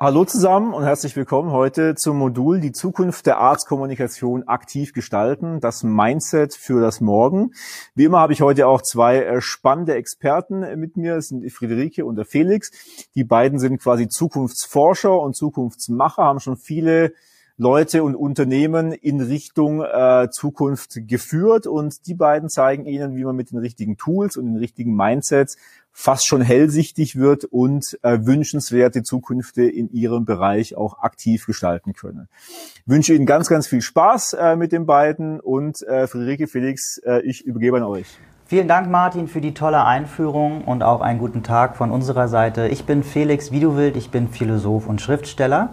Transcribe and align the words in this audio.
Hallo 0.00 0.24
zusammen 0.24 0.74
und 0.74 0.84
herzlich 0.84 1.16
willkommen 1.16 1.50
heute 1.50 1.96
zum 1.96 2.18
Modul 2.18 2.60
Die 2.60 2.70
Zukunft 2.70 3.26
der 3.26 3.38
Arztkommunikation 3.38 4.46
aktiv 4.46 4.92
gestalten, 4.92 5.58
das 5.58 5.82
Mindset 5.82 6.54
für 6.54 6.80
das 6.80 7.00
Morgen. 7.00 7.50
Wie 7.96 8.04
immer 8.04 8.20
habe 8.20 8.32
ich 8.32 8.40
heute 8.40 8.68
auch 8.68 8.80
zwei 8.80 9.16
äh, 9.16 9.40
spannende 9.40 9.96
Experten 9.96 10.60
mit 10.78 10.96
mir, 10.96 11.16
das 11.16 11.30
sind 11.30 11.50
Friederike 11.50 12.04
und 12.04 12.14
der 12.14 12.26
Felix. 12.26 12.70
Die 13.16 13.24
beiden 13.24 13.58
sind 13.58 13.82
quasi 13.82 14.06
Zukunftsforscher 14.06 15.18
und 15.18 15.34
Zukunftsmacher, 15.34 16.22
haben 16.22 16.38
schon 16.38 16.56
viele 16.56 17.12
Leute 17.60 18.04
und 18.04 18.14
Unternehmen 18.14 18.92
in 18.92 19.20
Richtung 19.20 19.82
äh, 19.82 20.28
Zukunft 20.30 21.08
geführt 21.08 21.66
und 21.66 22.06
die 22.06 22.14
beiden 22.14 22.48
zeigen 22.48 22.86
Ihnen, 22.86 23.16
wie 23.16 23.24
man 23.24 23.34
mit 23.34 23.50
den 23.50 23.58
richtigen 23.58 23.96
Tools 23.96 24.36
und 24.36 24.46
den 24.46 24.56
richtigen 24.56 24.94
Mindsets 24.94 25.56
fast 25.90 26.28
schon 26.28 26.40
hellsichtig 26.40 27.16
wird 27.16 27.44
und 27.44 27.98
äh, 28.02 28.20
wünschenswerte 28.22 29.02
Zukünfte 29.02 29.64
in 29.64 29.90
Ihrem 29.90 30.24
Bereich 30.24 30.76
auch 30.76 31.00
aktiv 31.00 31.46
gestalten 31.46 31.94
können. 31.94 32.28
Ich 32.76 32.82
wünsche 32.86 33.12
Ihnen 33.12 33.26
ganz, 33.26 33.48
ganz 33.48 33.66
viel 33.66 33.82
Spaß 33.82 34.34
äh, 34.34 34.54
mit 34.54 34.70
den 34.70 34.86
beiden 34.86 35.40
und 35.40 35.82
äh, 35.82 36.06
Friederike 36.06 36.46
Felix, 36.46 36.98
äh, 36.98 37.22
ich 37.22 37.44
übergebe 37.44 37.78
an 37.78 37.82
euch. 37.82 38.06
Vielen 38.46 38.68
Dank, 38.68 38.88
Martin, 38.88 39.26
für 39.26 39.40
die 39.40 39.52
tolle 39.52 39.84
Einführung 39.84 40.62
und 40.62 40.84
auch 40.84 41.00
einen 41.00 41.18
guten 41.18 41.42
Tag 41.42 41.76
von 41.76 41.90
unserer 41.90 42.28
Seite. 42.28 42.68
Ich 42.68 42.84
bin 42.84 43.02
Felix 43.02 43.50
Wiedewild, 43.50 43.96
ich 43.96 44.10
bin 44.10 44.28
Philosoph 44.28 44.86
und 44.86 45.00
Schriftsteller. 45.00 45.70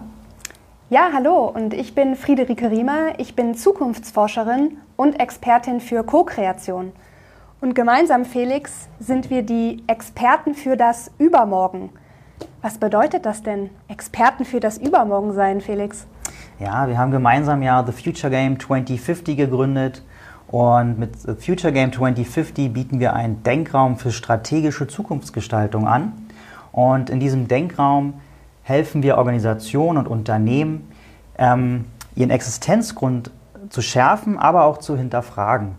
Ja, 0.88 1.10
hallo 1.12 1.50
und 1.52 1.74
ich 1.74 1.96
bin 1.96 2.14
Friederike 2.14 2.70
Riemer. 2.70 3.18
Ich 3.18 3.34
bin 3.34 3.56
Zukunftsforscherin 3.56 4.76
und 4.94 5.18
Expertin 5.18 5.80
für 5.80 6.04
Co-Kreation. 6.04 6.92
Und 7.60 7.74
gemeinsam, 7.74 8.24
Felix, 8.24 8.88
sind 9.00 9.28
wir 9.28 9.42
die 9.42 9.82
Experten 9.88 10.54
für 10.54 10.76
das 10.76 11.10
Übermorgen. 11.18 11.90
Was 12.62 12.78
bedeutet 12.78 13.26
das 13.26 13.42
denn, 13.42 13.70
Experten 13.88 14.44
für 14.44 14.60
das 14.60 14.78
Übermorgen 14.78 15.32
sein, 15.32 15.60
Felix? 15.60 16.06
Ja, 16.60 16.86
wir 16.86 16.98
haben 16.98 17.10
gemeinsam 17.10 17.62
ja 17.62 17.84
The 17.84 17.90
Future 17.90 18.30
Game 18.30 18.60
2050 18.60 19.36
gegründet 19.36 20.04
und 20.46 21.00
mit 21.00 21.20
The 21.20 21.34
Future 21.34 21.72
Game 21.72 21.92
2050 21.92 22.72
bieten 22.72 23.00
wir 23.00 23.12
einen 23.12 23.42
Denkraum 23.42 23.96
für 23.96 24.12
strategische 24.12 24.86
Zukunftsgestaltung 24.86 25.88
an. 25.88 26.12
Und 26.70 27.10
in 27.10 27.18
diesem 27.18 27.48
Denkraum 27.48 28.20
helfen 28.66 29.04
wir 29.04 29.16
Organisationen 29.16 29.96
und 29.96 30.08
Unternehmen, 30.08 30.88
ähm, 31.38 31.84
ihren 32.16 32.30
Existenzgrund 32.30 33.30
zu 33.68 33.80
schärfen, 33.80 34.38
aber 34.38 34.64
auch 34.64 34.78
zu 34.78 34.96
hinterfragen. 34.96 35.76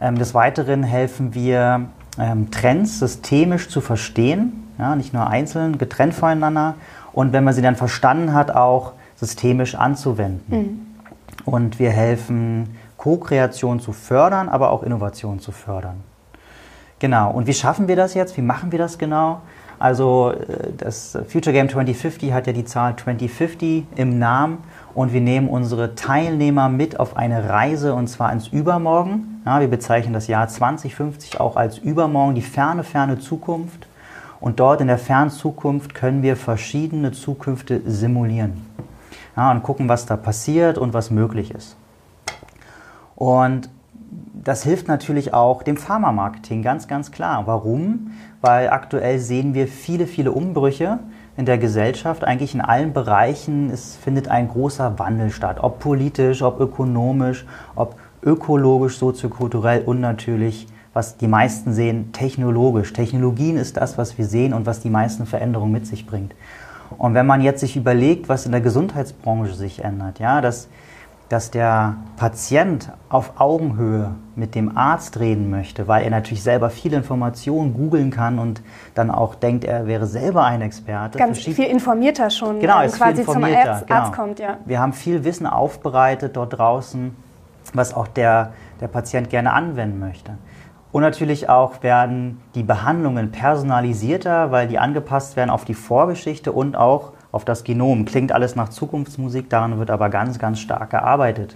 Ähm, 0.00 0.18
des 0.18 0.34
Weiteren 0.34 0.82
helfen 0.82 1.34
wir, 1.34 1.86
ähm, 2.18 2.50
Trends 2.50 2.98
systemisch 2.98 3.68
zu 3.68 3.80
verstehen, 3.80 4.64
ja, 4.76 4.96
nicht 4.96 5.14
nur 5.14 5.28
einzeln, 5.28 5.78
getrennt 5.78 6.14
voneinander. 6.14 6.74
Und 7.12 7.32
wenn 7.32 7.44
man 7.44 7.54
sie 7.54 7.62
dann 7.62 7.76
verstanden 7.76 8.34
hat, 8.34 8.50
auch 8.50 8.94
systemisch 9.14 9.76
anzuwenden. 9.76 10.44
Mhm. 10.48 11.44
Und 11.44 11.78
wir 11.78 11.90
helfen, 11.90 12.76
Co-Kreation 12.96 13.78
zu 13.78 13.92
fördern, 13.92 14.48
aber 14.48 14.72
auch 14.72 14.82
Innovation 14.82 15.38
zu 15.38 15.52
fördern. 15.52 16.02
Genau. 16.98 17.30
Und 17.30 17.46
wie 17.46 17.54
schaffen 17.54 17.86
wir 17.86 17.94
das 17.94 18.14
jetzt? 18.14 18.36
Wie 18.36 18.42
machen 18.42 18.72
wir 18.72 18.80
das 18.80 18.98
genau? 18.98 19.42
Also 19.78 20.32
äh, 20.32 20.72
das 20.76 21.18
Future 21.28 21.52
Game 21.52 21.68
2050 21.68 22.32
hat 22.32 22.46
ja 22.46 22.52
die 22.52 22.64
Zahl 22.64 22.96
2050 22.96 23.84
im 23.96 24.18
Namen 24.18 24.58
und 24.94 25.12
wir 25.12 25.20
nehmen 25.20 25.48
unsere 25.48 25.94
Teilnehmer 25.94 26.68
mit 26.68 26.98
auf 26.98 27.16
eine 27.16 27.48
Reise 27.48 27.94
und 27.94 28.08
zwar 28.08 28.32
ins 28.32 28.48
Übermorgen. 28.48 29.42
Ja, 29.44 29.60
wir 29.60 29.68
bezeichnen 29.68 30.14
das 30.14 30.26
Jahr 30.26 30.48
2050 30.48 31.40
auch 31.40 31.56
als 31.56 31.78
Übermorgen, 31.78 32.34
die 32.34 32.42
ferne, 32.42 32.82
ferne 32.82 33.18
Zukunft. 33.18 33.86
Und 34.40 34.60
dort 34.60 34.80
in 34.80 34.86
der 34.86 34.98
fernen 34.98 35.30
Zukunft 35.30 35.94
können 35.94 36.22
wir 36.22 36.36
verschiedene 36.36 37.12
Zukünfte 37.12 37.80
simulieren 37.86 38.66
ja, 39.36 39.50
und 39.50 39.62
gucken, 39.62 39.88
was 39.88 40.06
da 40.06 40.16
passiert 40.16 40.78
und 40.78 40.94
was 40.94 41.10
möglich 41.10 41.52
ist. 41.52 41.76
Und 43.14 43.70
das 44.46 44.62
hilft 44.62 44.86
natürlich 44.86 45.34
auch 45.34 45.64
dem 45.64 45.76
Pharma-Marketing, 45.76 46.62
ganz, 46.62 46.86
ganz 46.86 47.10
klar. 47.10 47.48
Warum? 47.48 48.12
Weil 48.40 48.70
aktuell 48.70 49.18
sehen 49.18 49.54
wir 49.54 49.66
viele, 49.66 50.06
viele 50.06 50.30
Umbrüche 50.30 51.00
in 51.36 51.46
der 51.46 51.58
Gesellschaft, 51.58 52.22
eigentlich 52.22 52.54
in 52.54 52.60
allen 52.60 52.92
Bereichen. 52.92 53.70
Es 53.70 53.96
findet 53.96 54.28
ein 54.28 54.46
großer 54.46 55.00
Wandel 55.00 55.30
statt, 55.30 55.56
ob 55.60 55.80
politisch, 55.80 56.42
ob 56.42 56.60
ökonomisch, 56.60 57.44
ob 57.74 57.96
ökologisch, 58.22 58.98
soziokulturell 58.98 59.82
und 59.82 60.00
natürlich, 60.00 60.68
was 60.92 61.16
die 61.16 61.26
meisten 61.26 61.72
sehen, 61.72 62.12
technologisch. 62.12 62.92
Technologien 62.92 63.56
ist 63.56 63.76
das, 63.76 63.98
was 63.98 64.16
wir 64.16 64.26
sehen 64.26 64.54
und 64.54 64.64
was 64.64 64.78
die 64.78 64.90
meisten 64.90 65.26
Veränderungen 65.26 65.72
mit 65.72 65.88
sich 65.88 66.06
bringt. 66.06 66.36
Und 66.98 67.14
wenn 67.14 67.26
man 67.26 67.42
jetzt 67.42 67.58
sich 67.58 67.76
überlegt, 67.76 68.28
was 68.28 68.46
in 68.46 68.52
der 68.52 68.60
Gesundheitsbranche 68.60 69.54
sich 69.54 69.82
ändert, 69.82 70.20
ja, 70.20 70.40
dass 70.40 70.68
dass 71.28 71.50
der 71.50 71.96
Patient 72.16 72.92
auf 73.08 73.40
Augenhöhe 73.40 74.14
mit 74.36 74.54
dem 74.54 74.76
Arzt 74.76 75.18
reden 75.18 75.50
möchte, 75.50 75.88
weil 75.88 76.04
er 76.04 76.10
natürlich 76.10 76.42
selber 76.42 76.70
viele 76.70 76.98
Informationen 76.98 77.74
googeln 77.74 78.10
kann 78.10 78.38
und 78.38 78.62
dann 78.94 79.10
auch 79.10 79.34
denkt, 79.34 79.64
er 79.64 79.86
wäre 79.86 80.06
selber 80.06 80.44
ein 80.44 80.62
Experte. 80.62 81.18
Ganz 81.18 81.38
viel 81.38 81.64
informierter 81.64 82.30
schon, 82.30 82.60
genau, 82.60 82.80
wenn 82.80 82.90
quasi 82.92 83.24
zum 83.24 83.42
Arzt, 83.42 83.86
genau. 83.86 84.00
Arzt 84.00 84.12
kommt. 84.12 84.38
Ja. 84.38 84.58
Wir 84.66 84.78
haben 84.78 84.92
viel 84.92 85.24
Wissen 85.24 85.46
aufbereitet 85.46 86.36
dort 86.36 86.58
draußen, 86.58 87.16
was 87.72 87.92
auch 87.92 88.06
der, 88.06 88.52
der 88.80 88.88
Patient 88.88 89.28
gerne 89.28 89.52
anwenden 89.52 89.98
möchte. 89.98 90.32
Und 90.92 91.02
natürlich 91.02 91.48
auch 91.48 91.82
werden 91.82 92.40
die 92.54 92.62
Behandlungen 92.62 93.32
personalisierter, 93.32 94.52
weil 94.52 94.68
die 94.68 94.78
angepasst 94.78 95.36
werden 95.36 95.50
auf 95.50 95.64
die 95.64 95.74
Vorgeschichte 95.74 96.52
und 96.52 96.76
auch 96.76 97.12
auf 97.36 97.44
das 97.44 97.62
Genom. 97.62 98.06
Klingt 98.06 98.32
alles 98.32 98.56
nach 98.56 98.70
Zukunftsmusik, 98.70 99.50
daran 99.50 99.78
wird 99.78 99.90
aber 99.90 100.08
ganz, 100.08 100.38
ganz 100.38 100.58
stark 100.58 100.90
gearbeitet. 100.90 101.54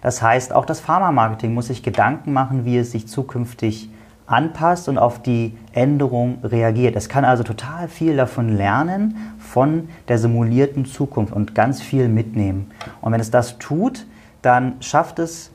Das 0.00 0.22
heißt, 0.22 0.54
auch 0.54 0.64
das 0.64 0.80
Pharma-Marketing 0.80 1.52
muss 1.52 1.66
sich 1.66 1.82
Gedanken 1.82 2.32
machen, 2.32 2.64
wie 2.64 2.78
es 2.78 2.92
sich 2.92 3.08
zukünftig 3.08 3.90
anpasst 4.26 4.88
und 4.88 4.98
auf 4.98 5.20
die 5.20 5.56
Änderung 5.72 6.38
reagiert. 6.44 6.94
Es 6.94 7.08
kann 7.08 7.24
also 7.24 7.42
total 7.42 7.88
viel 7.88 8.16
davon 8.16 8.56
lernen, 8.56 9.16
von 9.38 9.88
der 10.06 10.18
simulierten 10.18 10.84
Zukunft 10.84 11.32
und 11.32 11.54
ganz 11.54 11.82
viel 11.82 12.08
mitnehmen. 12.08 12.70
Und 13.00 13.12
wenn 13.12 13.20
es 13.20 13.30
das 13.32 13.58
tut, 13.58 14.06
dann 14.42 14.76
schafft 14.80 15.18
es 15.18 15.50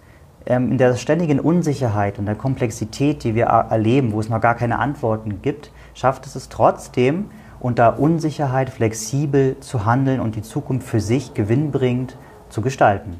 ähm, 0.45 0.71
in 0.71 0.77
der 0.77 0.95
ständigen 0.95 1.39
Unsicherheit 1.39 2.19
und 2.19 2.25
der 2.25 2.35
Komplexität, 2.35 3.23
die 3.23 3.35
wir 3.35 3.45
erleben, 3.45 4.11
wo 4.11 4.19
es 4.19 4.27
noch 4.27 4.41
gar 4.41 4.55
keine 4.55 4.79
Antworten 4.79 5.41
gibt, 5.41 5.71
schafft 5.93 6.25
es 6.25 6.35
es 6.35 6.49
trotzdem, 6.49 7.29
unter 7.61 7.99
Unsicherheit 7.99 8.69
flexibel 8.69 9.59
zu 9.59 9.85
handeln 9.85 10.19
und 10.19 10.35
die 10.35 10.41
Zukunft 10.41 10.87
für 10.87 10.99
sich 10.99 11.33
gewinnbringend 11.33 12.17
zu 12.49 12.61
gestalten. 12.61 13.19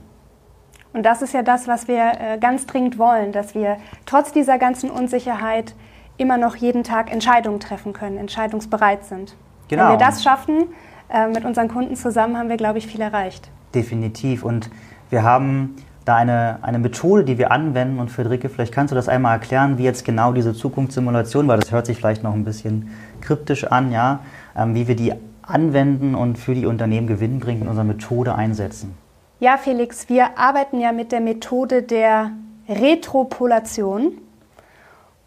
Und 0.94 1.03
das 1.03 1.22
ist 1.22 1.34
ja 1.34 1.41
das, 1.41 1.68
was 1.68 1.88
wir 1.88 2.12
äh, 2.19 2.38
ganz 2.38 2.66
dringend 2.66 2.97
wollen, 2.97 3.31
dass 3.31 3.56
wir 3.56 3.78
trotz 4.06 4.34
dieser 4.34 4.57
ganzen 4.57 4.90
Unsicherheit 4.90 5.74
immer 6.18 6.38
noch 6.38 6.56
jeden 6.56 6.84
Tag 6.84 7.12
Entscheidungen 7.12 7.59
treffen 7.59 7.94
können, 7.94 8.18
entscheidungsbereit 8.18 9.06
sind. 9.06 9.35
Genau. 9.69 9.84
Wenn 9.84 9.91
wir 9.91 9.97
das 9.97 10.22
schaffen, 10.22 10.66
äh, 11.09 11.28
mit 11.28 11.46
unseren 11.46 11.69
Kunden 11.69 11.96
zusammen, 11.96 12.38
haben 12.38 12.50
wir, 12.50 12.58
glaube 12.58 12.78
ich, 12.78 12.88
viel 12.88 13.02
erreicht. 13.02 13.50
Definitiv. 13.73 14.44
Und 14.44 14.69
wir 15.09 15.23
haben 15.23 15.75
da 16.11 16.17
eine, 16.17 16.59
eine 16.61 16.77
Methode, 16.77 17.23
die 17.23 17.38
wir 17.38 17.51
anwenden. 17.51 17.99
Und 17.99 18.11
Friederike, 18.11 18.49
vielleicht 18.49 18.73
kannst 18.73 18.91
du 18.91 18.95
das 18.95 19.07
einmal 19.07 19.33
erklären, 19.33 19.77
wie 19.77 19.83
jetzt 19.83 20.03
genau 20.03 20.33
diese 20.33 20.53
Zukunftssimulation, 20.53 21.47
weil 21.47 21.59
das 21.59 21.72
hört 21.72 21.85
sich 21.85 21.97
vielleicht 21.97 22.22
noch 22.23 22.33
ein 22.33 22.44
bisschen 22.44 22.91
kryptisch 23.22 23.63
an, 23.63 23.91
ja, 23.91 24.19
ähm, 24.57 24.75
wie 24.75 24.88
wir 24.88 24.95
die 24.95 25.13
anwenden 25.41 26.16
und 26.16 26.38
für 26.38 26.53
die 26.53 26.66
Unternehmen 26.66 27.07
gewinnbringend 27.07 27.63
in 27.63 27.69
unserer 27.69 27.85
Methode 27.85 28.35
einsetzen. 28.35 28.94
Ja, 29.39 29.57
Felix, 29.57 30.09
wir 30.09 30.38
arbeiten 30.38 30.79
ja 30.79 30.91
mit 30.91 31.11
der 31.11 31.22
Methode 31.22 31.81
der 31.81 32.31
Retropolation. 32.67 34.17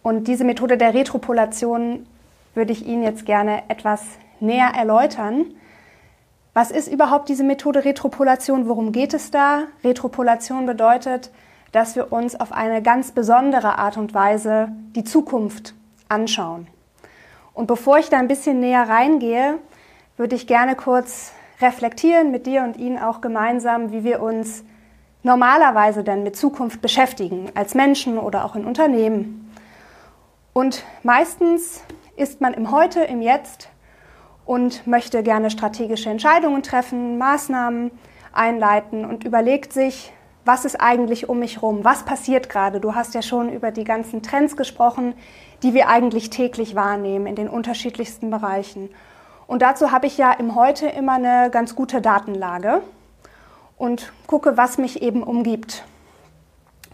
Und 0.02 0.28
diese 0.28 0.44
Methode 0.44 0.76
der 0.76 0.92
Retropolation 0.92 2.06
würde 2.54 2.72
ich 2.72 2.86
Ihnen 2.86 3.02
jetzt 3.02 3.24
gerne 3.24 3.62
etwas 3.68 4.02
näher 4.38 4.70
erläutern. 4.76 5.46
Was 6.54 6.70
ist 6.70 6.86
überhaupt 6.86 7.28
diese 7.28 7.42
Methode 7.42 7.84
Retropolation? 7.84 8.68
Worum 8.68 8.92
geht 8.92 9.12
es 9.12 9.32
da? 9.32 9.64
Retropolation 9.82 10.66
bedeutet, 10.66 11.32
dass 11.72 11.96
wir 11.96 12.12
uns 12.12 12.38
auf 12.38 12.52
eine 12.52 12.80
ganz 12.80 13.10
besondere 13.10 13.76
Art 13.76 13.96
und 13.96 14.14
Weise 14.14 14.68
die 14.94 15.02
Zukunft 15.02 15.74
anschauen. 16.08 16.68
Und 17.54 17.66
bevor 17.66 17.98
ich 17.98 18.08
da 18.08 18.18
ein 18.18 18.28
bisschen 18.28 18.60
näher 18.60 18.88
reingehe, 18.88 19.58
würde 20.16 20.36
ich 20.36 20.46
gerne 20.46 20.76
kurz 20.76 21.32
reflektieren 21.60 22.30
mit 22.30 22.46
dir 22.46 22.62
und 22.62 22.76
Ihnen 22.76 23.00
auch 23.00 23.20
gemeinsam, 23.20 23.90
wie 23.90 24.04
wir 24.04 24.22
uns 24.22 24.62
normalerweise 25.24 26.04
denn 26.04 26.22
mit 26.22 26.36
Zukunft 26.36 26.80
beschäftigen, 26.80 27.50
als 27.56 27.74
Menschen 27.74 28.16
oder 28.16 28.44
auch 28.44 28.54
in 28.54 28.64
Unternehmen. 28.64 29.52
Und 30.52 30.84
meistens 31.02 31.82
ist 32.16 32.40
man 32.40 32.54
im 32.54 32.70
Heute, 32.70 33.00
im 33.00 33.22
Jetzt 33.22 33.70
und 34.46 34.86
möchte 34.86 35.22
gerne 35.22 35.50
strategische 35.50 36.10
Entscheidungen 36.10 36.62
treffen, 36.62 37.18
Maßnahmen 37.18 37.90
einleiten 38.32 39.04
und 39.04 39.24
überlegt 39.24 39.72
sich, 39.72 40.12
was 40.44 40.64
ist 40.64 40.80
eigentlich 40.80 41.28
um 41.28 41.38
mich 41.38 41.56
herum, 41.56 41.84
was 41.84 42.04
passiert 42.04 42.50
gerade. 42.50 42.80
Du 42.80 42.94
hast 42.94 43.14
ja 43.14 43.22
schon 43.22 43.50
über 43.50 43.70
die 43.70 43.84
ganzen 43.84 44.22
Trends 44.22 44.56
gesprochen, 44.56 45.14
die 45.62 45.72
wir 45.72 45.88
eigentlich 45.88 46.28
täglich 46.28 46.74
wahrnehmen 46.74 47.26
in 47.26 47.34
den 47.34 47.48
unterschiedlichsten 47.48 48.30
Bereichen. 48.30 48.90
Und 49.46 49.62
dazu 49.62 49.90
habe 49.90 50.06
ich 50.06 50.18
ja 50.18 50.32
im 50.32 50.54
Heute 50.54 50.86
immer 50.86 51.12
eine 51.12 51.50
ganz 51.50 51.74
gute 51.74 52.02
Datenlage 52.02 52.82
und 53.78 54.12
gucke, 54.26 54.56
was 54.56 54.76
mich 54.76 55.02
eben 55.02 55.22
umgibt. 55.22 55.84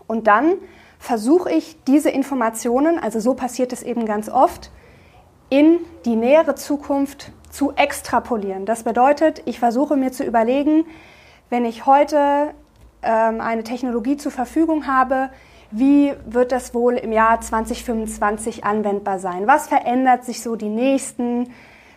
Und 0.06 0.26
dann 0.26 0.55
versuche 0.99 1.50
ich 1.50 1.82
diese 1.85 2.11
Informationen, 2.11 2.99
also 2.99 3.19
so 3.20 3.35
passiert 3.35 3.73
es 3.73 3.82
eben 3.82 4.06
ganz 4.06 4.29
oft, 4.29 4.70
in 5.49 5.79
die 6.05 6.14
nähere 6.14 6.55
Zukunft 6.55 7.32
zu 7.50 7.73
extrapolieren. 7.73 8.64
Das 8.64 8.85
bedeutet, 8.85 9.43
ich 9.44 9.58
versuche 9.58 9.97
mir 9.97 10.12
zu 10.12 10.25
überlegen, 10.25 10.87
wenn 11.50 11.64
ich 11.64 11.85
heute 11.85 12.55
ähm, 13.02 13.41
eine 13.41 13.64
Technologie 13.64 14.17
zur 14.17 14.32
Verfügung 14.32 14.87
habe, 14.87 15.31
wie 15.70 16.14
wird 16.26 16.52
das 16.52 16.75
wohl 16.75 16.94
im 16.97 17.12
Jahr 17.12 17.41
2025 17.41 18.64
anwendbar 18.64 19.19
sein? 19.19 19.47
Was 19.47 19.69
verändert 19.69 20.25
sich 20.25 20.43
so 20.43 20.56
die 20.56 20.69
nächsten 20.69 21.52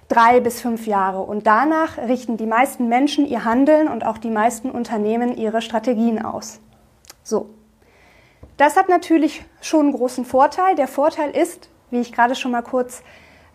drei 0.10 0.40
bis 0.40 0.62
fünf 0.62 0.86
Jahre? 0.86 1.22
Und 1.22 1.48
danach 1.48 1.98
richten 1.98 2.38
die 2.38 2.46
meisten 2.46 2.88
Menschen 2.88 3.26
ihr 3.26 3.46
Handeln 3.46 3.88
und 3.88 4.06
auch 4.06 4.20
die 4.20 4.30
meisten 4.30 4.70
Unternehmen 4.70 5.36
ihre 5.36 5.62
Strategien 5.62 6.24
aus. 6.24 6.60
So. 7.24 7.50
Das 8.58 8.78
hat 8.78 8.90
natürlich 8.90 9.44
schon 9.62 9.88
einen 9.88 9.94
großen 9.94 10.26
Vorteil. 10.26 10.76
Der 10.76 10.88
Vorteil 10.88 11.32
ist, 11.32 11.70
wie 11.90 12.00
ich 12.00 12.12
gerade 12.12 12.36
schon 12.36 12.52
mal 12.52 12.62
kurz 12.62 13.02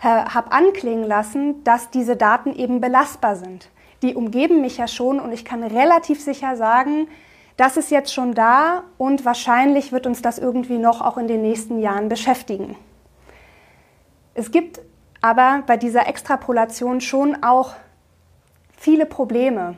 habe 0.00 0.52
anklingen 0.52 1.04
lassen, 1.04 1.64
dass 1.64 1.90
diese 1.90 2.16
Daten 2.16 2.54
eben 2.54 2.80
belastbar 2.80 3.36
sind. 3.36 3.70
Die 4.02 4.14
umgeben 4.14 4.60
mich 4.60 4.78
ja 4.78 4.86
schon 4.86 5.18
und 5.18 5.32
ich 5.32 5.44
kann 5.44 5.62
relativ 5.64 6.22
sicher 6.22 6.56
sagen, 6.56 7.08
das 7.56 7.76
ist 7.76 7.90
jetzt 7.90 8.14
schon 8.14 8.34
da 8.34 8.84
und 8.96 9.24
wahrscheinlich 9.24 9.90
wird 9.90 10.06
uns 10.06 10.22
das 10.22 10.38
irgendwie 10.38 10.78
noch 10.78 11.00
auch 11.00 11.18
in 11.18 11.26
den 11.26 11.42
nächsten 11.42 11.80
Jahren 11.80 12.08
beschäftigen. 12.08 12.76
Es 14.34 14.52
gibt 14.52 14.80
aber 15.20 15.64
bei 15.66 15.76
dieser 15.76 16.06
Extrapolation 16.06 17.00
schon 17.00 17.42
auch 17.42 17.74
viele 18.76 19.06
Probleme, 19.06 19.74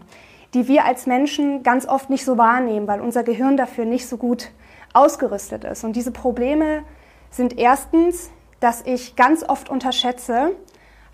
die 0.52 0.68
wir 0.68 0.84
als 0.84 1.06
Menschen 1.06 1.62
ganz 1.62 1.86
oft 1.88 2.10
nicht 2.10 2.26
so 2.26 2.36
wahrnehmen, 2.36 2.86
weil 2.86 3.00
unser 3.00 3.22
Gehirn 3.22 3.56
dafür 3.56 3.86
nicht 3.86 4.06
so 4.06 4.18
gut 4.18 4.50
ausgerüstet 4.92 5.64
ist. 5.64 5.82
Und 5.84 5.96
diese 5.96 6.10
Probleme 6.10 6.82
sind 7.30 7.58
erstens, 7.58 8.30
dass 8.60 8.82
ich 8.82 9.16
ganz 9.16 9.42
oft 9.42 9.68
unterschätze, 9.68 10.52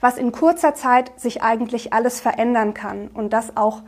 was 0.01 0.19
in 0.19 0.33
kurzer 0.33 0.75
Zeit 0.75 1.19
sich 1.19 1.43
eigentlich 1.43 1.93
alles 1.93 2.21
verändern 2.21 2.75
kann 2.75 3.09
und 3.09 3.33
dass 3.33 3.57
auch 3.57 3.83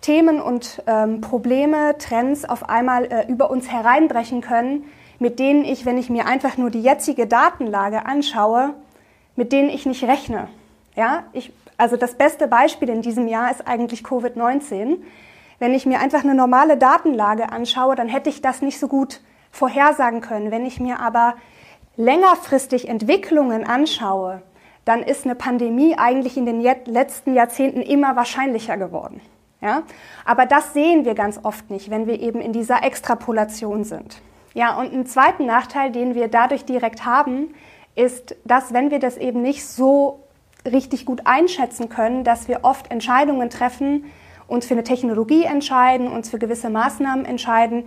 Themen 0.00 0.40
und 0.40 0.82
ähm, 0.86 1.22
Probleme, 1.22 1.96
Trends 1.98 2.44
auf 2.44 2.68
einmal 2.68 3.06
äh, 3.06 3.26
über 3.26 3.50
uns 3.50 3.70
hereinbrechen 3.70 4.42
können, 4.42 4.84
mit 5.18 5.38
denen 5.38 5.64
ich, 5.64 5.86
wenn 5.86 5.96
ich 5.96 6.10
mir 6.10 6.26
einfach 6.26 6.58
nur 6.58 6.70
die 6.70 6.82
jetzige 6.82 7.26
Datenlage 7.26 8.04
anschaue, 8.04 8.74
mit 9.34 9.52
denen 9.52 9.70
ich 9.70 9.86
nicht 9.86 10.04
rechne. 10.04 10.48
Ja, 10.94 11.24
ich, 11.32 11.52
also 11.78 11.96
das 11.96 12.16
beste 12.16 12.46
Beispiel 12.48 12.90
in 12.90 13.00
diesem 13.00 13.26
Jahr 13.28 13.50
ist 13.50 13.66
eigentlich 13.66 14.02
Covid-19. 14.02 14.98
Wenn 15.58 15.72
ich 15.72 15.86
mir 15.86 16.00
einfach 16.00 16.22
eine 16.22 16.34
normale 16.34 16.76
Datenlage 16.76 17.50
anschaue, 17.50 17.94
dann 17.96 18.08
hätte 18.08 18.28
ich 18.28 18.42
das 18.42 18.60
nicht 18.60 18.78
so 18.78 18.88
gut 18.88 19.20
vorhersagen 19.50 20.20
können. 20.20 20.50
Wenn 20.50 20.66
ich 20.66 20.80
mir 20.80 21.00
aber 21.00 21.34
längerfristig 21.96 22.88
Entwicklungen 22.88 23.64
anschaue, 23.64 24.42
dann 24.84 25.02
ist 25.02 25.24
eine 25.24 25.34
Pandemie 25.34 25.96
eigentlich 25.96 26.36
in 26.36 26.46
den 26.46 26.60
letzten 26.60 27.34
Jahrzehnten 27.34 27.80
immer 27.80 28.16
wahrscheinlicher 28.16 28.76
geworden. 28.76 29.20
Ja? 29.60 29.82
Aber 30.24 30.46
das 30.46 30.74
sehen 30.74 31.04
wir 31.04 31.14
ganz 31.14 31.40
oft 31.42 31.70
nicht, 31.70 31.90
wenn 31.90 32.06
wir 32.06 32.20
eben 32.20 32.40
in 32.40 32.52
dieser 32.52 32.82
Extrapolation 32.82 33.84
sind. 33.84 34.20
Ja, 34.52 34.76
und 34.76 34.92
einen 34.92 35.06
zweiten 35.06 35.46
Nachteil, 35.46 35.90
den 35.90 36.14
wir 36.14 36.28
dadurch 36.28 36.64
direkt 36.64 37.04
haben, 37.04 37.54
ist, 37.96 38.36
dass 38.44 38.72
wenn 38.72 38.90
wir 38.90 39.00
das 39.00 39.16
eben 39.16 39.42
nicht 39.42 39.66
so 39.66 40.20
richtig 40.70 41.06
gut 41.06 41.22
einschätzen 41.24 41.88
können, 41.88 42.24
dass 42.24 42.46
wir 42.46 42.60
oft 42.62 42.90
Entscheidungen 42.90 43.50
treffen, 43.50 44.04
uns 44.46 44.66
für 44.66 44.74
eine 44.74 44.84
Technologie 44.84 45.44
entscheiden, 45.44 46.08
uns 46.08 46.30
für 46.30 46.38
gewisse 46.38 46.70
Maßnahmen 46.70 47.24
entscheiden, 47.24 47.86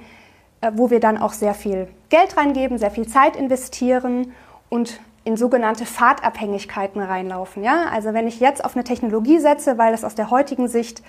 wo 0.74 0.90
wir 0.90 1.00
dann 1.00 1.18
auch 1.18 1.34
sehr 1.34 1.54
viel 1.54 1.88
Geld 2.10 2.38
reingeben, 2.38 2.78
sehr 2.78 2.92
viel 2.92 3.08
Zeit 3.08 3.36
investieren 3.36 4.34
und 4.70 5.00
in 5.24 5.36
sogenannte 5.36 5.86
Fahrtabhängigkeiten 5.86 7.02
reinlaufen. 7.02 7.64
Ja? 7.64 7.88
Also 7.92 8.14
wenn 8.14 8.28
ich 8.28 8.40
jetzt 8.40 8.64
auf 8.64 8.76
eine 8.76 8.84
Technologie 8.84 9.40
setze, 9.40 9.78
weil 9.78 9.92
das 9.92 10.06
aus 10.06 10.16
der 10.16 10.32
heutigen 10.32 10.68
Sicht 10.68 11.04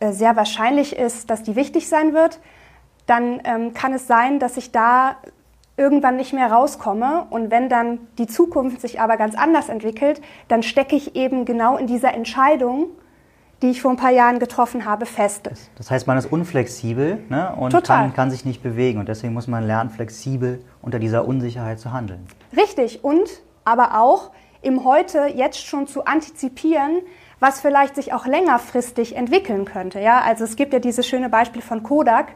äh, 0.00 0.12
sehr 0.12 0.36
wahrscheinlich 0.36 0.96
ist, 0.96 1.28
dass 1.28 1.42
die 1.42 1.54
wichtig 1.54 1.88
sein 1.88 2.14
wird, 2.14 2.40
dann 3.06 3.40
ähm, 3.44 3.74
kann 3.74 3.92
es 3.92 4.06
sein, 4.06 4.38
dass 4.38 4.56
ich 4.56 4.72
da 4.72 5.16
irgendwann 5.76 6.16
nicht 6.16 6.32
mehr 6.32 6.50
rauskomme. 6.50 7.26
Und 7.30 7.50
wenn 7.50 7.68
dann 7.68 7.98
die 8.18 8.26
Zukunft 8.26 8.80
sich 8.80 9.00
aber 9.00 9.16
ganz 9.16 9.34
anders 9.34 9.68
entwickelt, 9.68 10.22
dann 10.48 10.62
stecke 10.62 10.96
ich 10.96 11.14
eben 11.14 11.44
genau 11.44 11.76
in 11.76 11.86
dieser 11.86 12.14
Entscheidung, 12.14 12.86
die 13.62 13.70
ich 13.70 13.80
vor 13.80 13.92
ein 13.92 13.96
paar 13.96 14.10
Jahren 14.10 14.38
getroffen 14.38 14.84
habe, 14.84 15.06
fest. 15.06 15.48
Das 15.76 15.90
heißt, 15.90 16.06
man 16.06 16.18
ist 16.18 16.26
unflexibel 16.26 17.18
ne? 17.28 17.54
und 17.56 17.72
kann, 17.84 18.12
kann, 18.12 18.30
sich 18.30 18.44
nicht 18.44 18.62
bewegen. 18.62 18.98
Und 18.98 19.08
deswegen 19.08 19.32
muss 19.32 19.46
man 19.46 19.64
lernen, 19.64 19.90
flexibel 19.90 20.64
unter 20.82 20.98
dieser 20.98 21.26
Unsicherheit 21.26 21.78
zu 21.78 21.92
handeln. 21.92 22.26
Richtig. 22.56 23.04
Und 23.04 23.28
aber 23.64 24.00
auch 24.00 24.32
im 24.60 24.84
Heute 24.84 25.26
jetzt 25.34 25.64
schon 25.64 25.86
zu 25.86 26.04
antizipieren, 26.04 27.00
was 27.40 27.60
vielleicht 27.60 27.96
sich 27.96 28.12
auch 28.12 28.26
längerfristig 28.26 29.16
entwickeln 29.16 29.64
könnte. 29.64 30.00
Ja, 30.00 30.20
also 30.20 30.44
es 30.44 30.56
gibt 30.56 30.72
ja 30.72 30.78
dieses 30.78 31.06
schöne 31.06 31.28
Beispiel 31.28 31.62
von 31.62 31.82
Kodak, 31.82 32.32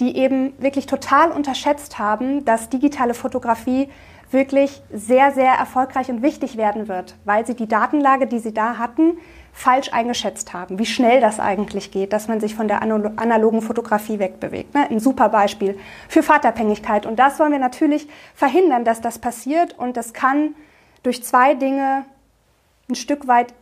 die 0.00 0.16
eben 0.16 0.52
wirklich 0.60 0.86
total 0.86 1.30
unterschätzt 1.30 1.98
haben, 1.98 2.44
dass 2.44 2.68
digitale 2.68 3.14
Fotografie 3.14 3.88
wirklich 4.30 4.82
sehr, 4.92 5.30
sehr 5.32 5.52
erfolgreich 5.52 6.08
und 6.08 6.22
wichtig 6.22 6.56
werden 6.56 6.88
wird, 6.88 7.16
weil 7.24 7.46
sie 7.46 7.54
die 7.54 7.68
Datenlage, 7.68 8.26
die 8.26 8.40
sie 8.40 8.52
da 8.52 8.78
hatten, 8.78 9.18
falsch 9.54 9.92
eingeschätzt 9.92 10.52
haben, 10.52 10.80
wie 10.80 10.84
schnell 10.84 11.20
das 11.20 11.38
eigentlich 11.38 11.92
geht, 11.92 12.12
dass 12.12 12.26
man 12.26 12.40
sich 12.40 12.56
von 12.56 12.66
der 12.66 12.82
analogen 12.82 13.62
Fotografie 13.62 14.18
wegbewegt. 14.18 14.74
Ne? 14.74 14.90
Ein 14.90 14.98
super 14.98 15.28
Beispiel 15.28 15.78
für 16.08 16.24
Fahrtabhängigkeit. 16.24 17.06
Und 17.06 17.20
das 17.20 17.38
wollen 17.38 17.52
wir 17.52 17.60
natürlich 17.60 18.08
verhindern, 18.34 18.84
dass 18.84 19.00
das 19.00 19.20
passiert. 19.20 19.78
Und 19.78 19.96
das 19.96 20.12
kann 20.12 20.56
durch 21.04 21.22
zwei 21.22 21.54
Dinge 21.54 22.04
ein 22.90 22.96
Stück 22.96 23.28
weit 23.28 23.54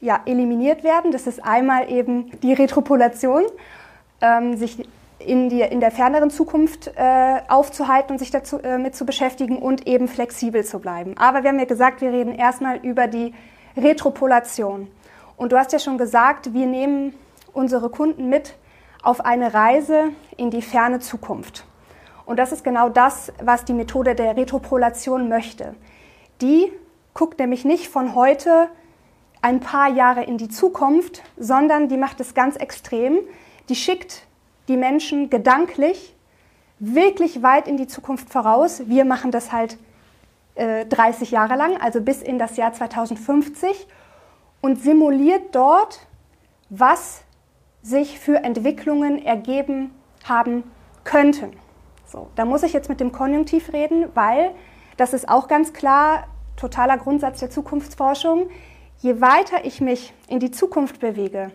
ja, 0.00 0.20
eliminiert 0.26 0.84
werden. 0.84 1.10
Das 1.10 1.26
ist 1.26 1.44
einmal 1.44 1.90
eben 1.90 2.30
die 2.40 2.52
Retropolation, 2.52 3.42
ähm, 4.20 4.56
sich 4.56 4.86
in, 5.18 5.48
die, 5.48 5.60
in 5.60 5.80
der 5.80 5.90
ferneren 5.90 6.30
Zukunft 6.30 6.92
äh, 6.96 7.40
aufzuhalten 7.48 8.12
und 8.12 8.18
sich 8.18 8.30
dazu, 8.30 8.60
äh, 8.60 8.78
mit 8.78 8.94
zu 8.94 9.04
beschäftigen 9.04 9.58
und 9.58 9.88
eben 9.88 10.06
flexibel 10.06 10.64
zu 10.64 10.78
bleiben. 10.78 11.14
Aber 11.18 11.42
wir 11.42 11.50
haben 11.50 11.58
ja 11.58 11.64
gesagt, 11.64 12.00
wir 12.00 12.12
reden 12.12 12.34
erstmal 12.34 12.78
über 12.78 13.08
die 13.08 13.34
Retropolation. 13.76 14.88
Und 15.42 15.50
du 15.50 15.58
hast 15.58 15.72
ja 15.72 15.80
schon 15.80 15.98
gesagt, 15.98 16.54
wir 16.54 16.66
nehmen 16.66 17.14
unsere 17.52 17.90
Kunden 17.90 18.28
mit 18.28 18.54
auf 19.02 19.24
eine 19.24 19.52
Reise 19.52 20.10
in 20.36 20.52
die 20.52 20.62
ferne 20.62 21.00
Zukunft. 21.00 21.64
Und 22.24 22.36
das 22.36 22.52
ist 22.52 22.62
genau 22.62 22.88
das, 22.88 23.32
was 23.42 23.64
die 23.64 23.72
Methode 23.72 24.14
der 24.14 24.36
Retropolation 24.36 25.28
möchte. 25.28 25.74
Die 26.40 26.70
guckt 27.12 27.40
nämlich 27.40 27.64
nicht 27.64 27.88
von 27.88 28.14
heute 28.14 28.68
ein 29.40 29.58
paar 29.58 29.90
Jahre 29.90 30.22
in 30.22 30.38
die 30.38 30.48
Zukunft, 30.48 31.24
sondern 31.36 31.88
die 31.88 31.96
macht 31.96 32.20
es 32.20 32.34
ganz 32.34 32.54
extrem. 32.54 33.18
Die 33.68 33.74
schickt 33.74 34.28
die 34.68 34.76
Menschen 34.76 35.28
gedanklich 35.28 36.14
wirklich 36.78 37.42
weit 37.42 37.66
in 37.66 37.76
die 37.76 37.88
Zukunft 37.88 38.30
voraus. 38.30 38.82
Wir 38.86 39.04
machen 39.04 39.32
das 39.32 39.50
halt 39.50 39.76
äh, 40.54 40.86
30 40.86 41.32
Jahre 41.32 41.56
lang, 41.56 41.78
also 41.78 42.00
bis 42.00 42.22
in 42.22 42.38
das 42.38 42.56
Jahr 42.56 42.72
2050 42.72 43.88
und 44.62 44.80
simuliert 44.80 45.54
dort, 45.54 46.06
was 46.70 47.22
sich 47.82 48.18
für 48.18 48.42
Entwicklungen 48.42 49.22
ergeben 49.22 49.90
haben 50.24 50.64
könnten. 51.04 51.50
So, 52.06 52.28
da 52.36 52.46
muss 52.46 52.62
ich 52.62 52.72
jetzt 52.72 52.88
mit 52.88 53.00
dem 53.00 53.12
Konjunktiv 53.12 53.74
reden, 53.74 54.06
weil 54.14 54.54
das 54.96 55.12
ist 55.12 55.28
auch 55.28 55.48
ganz 55.48 55.74
klar 55.74 56.26
totaler 56.56 56.96
Grundsatz 56.96 57.40
der 57.40 57.50
Zukunftsforschung 57.50 58.48
je 59.02 59.20
weiter 59.20 59.64
ich 59.64 59.80
mich 59.80 60.14
in 60.28 60.38
die 60.38 60.52
Zukunft 60.52 61.00
bewege, 61.00 61.50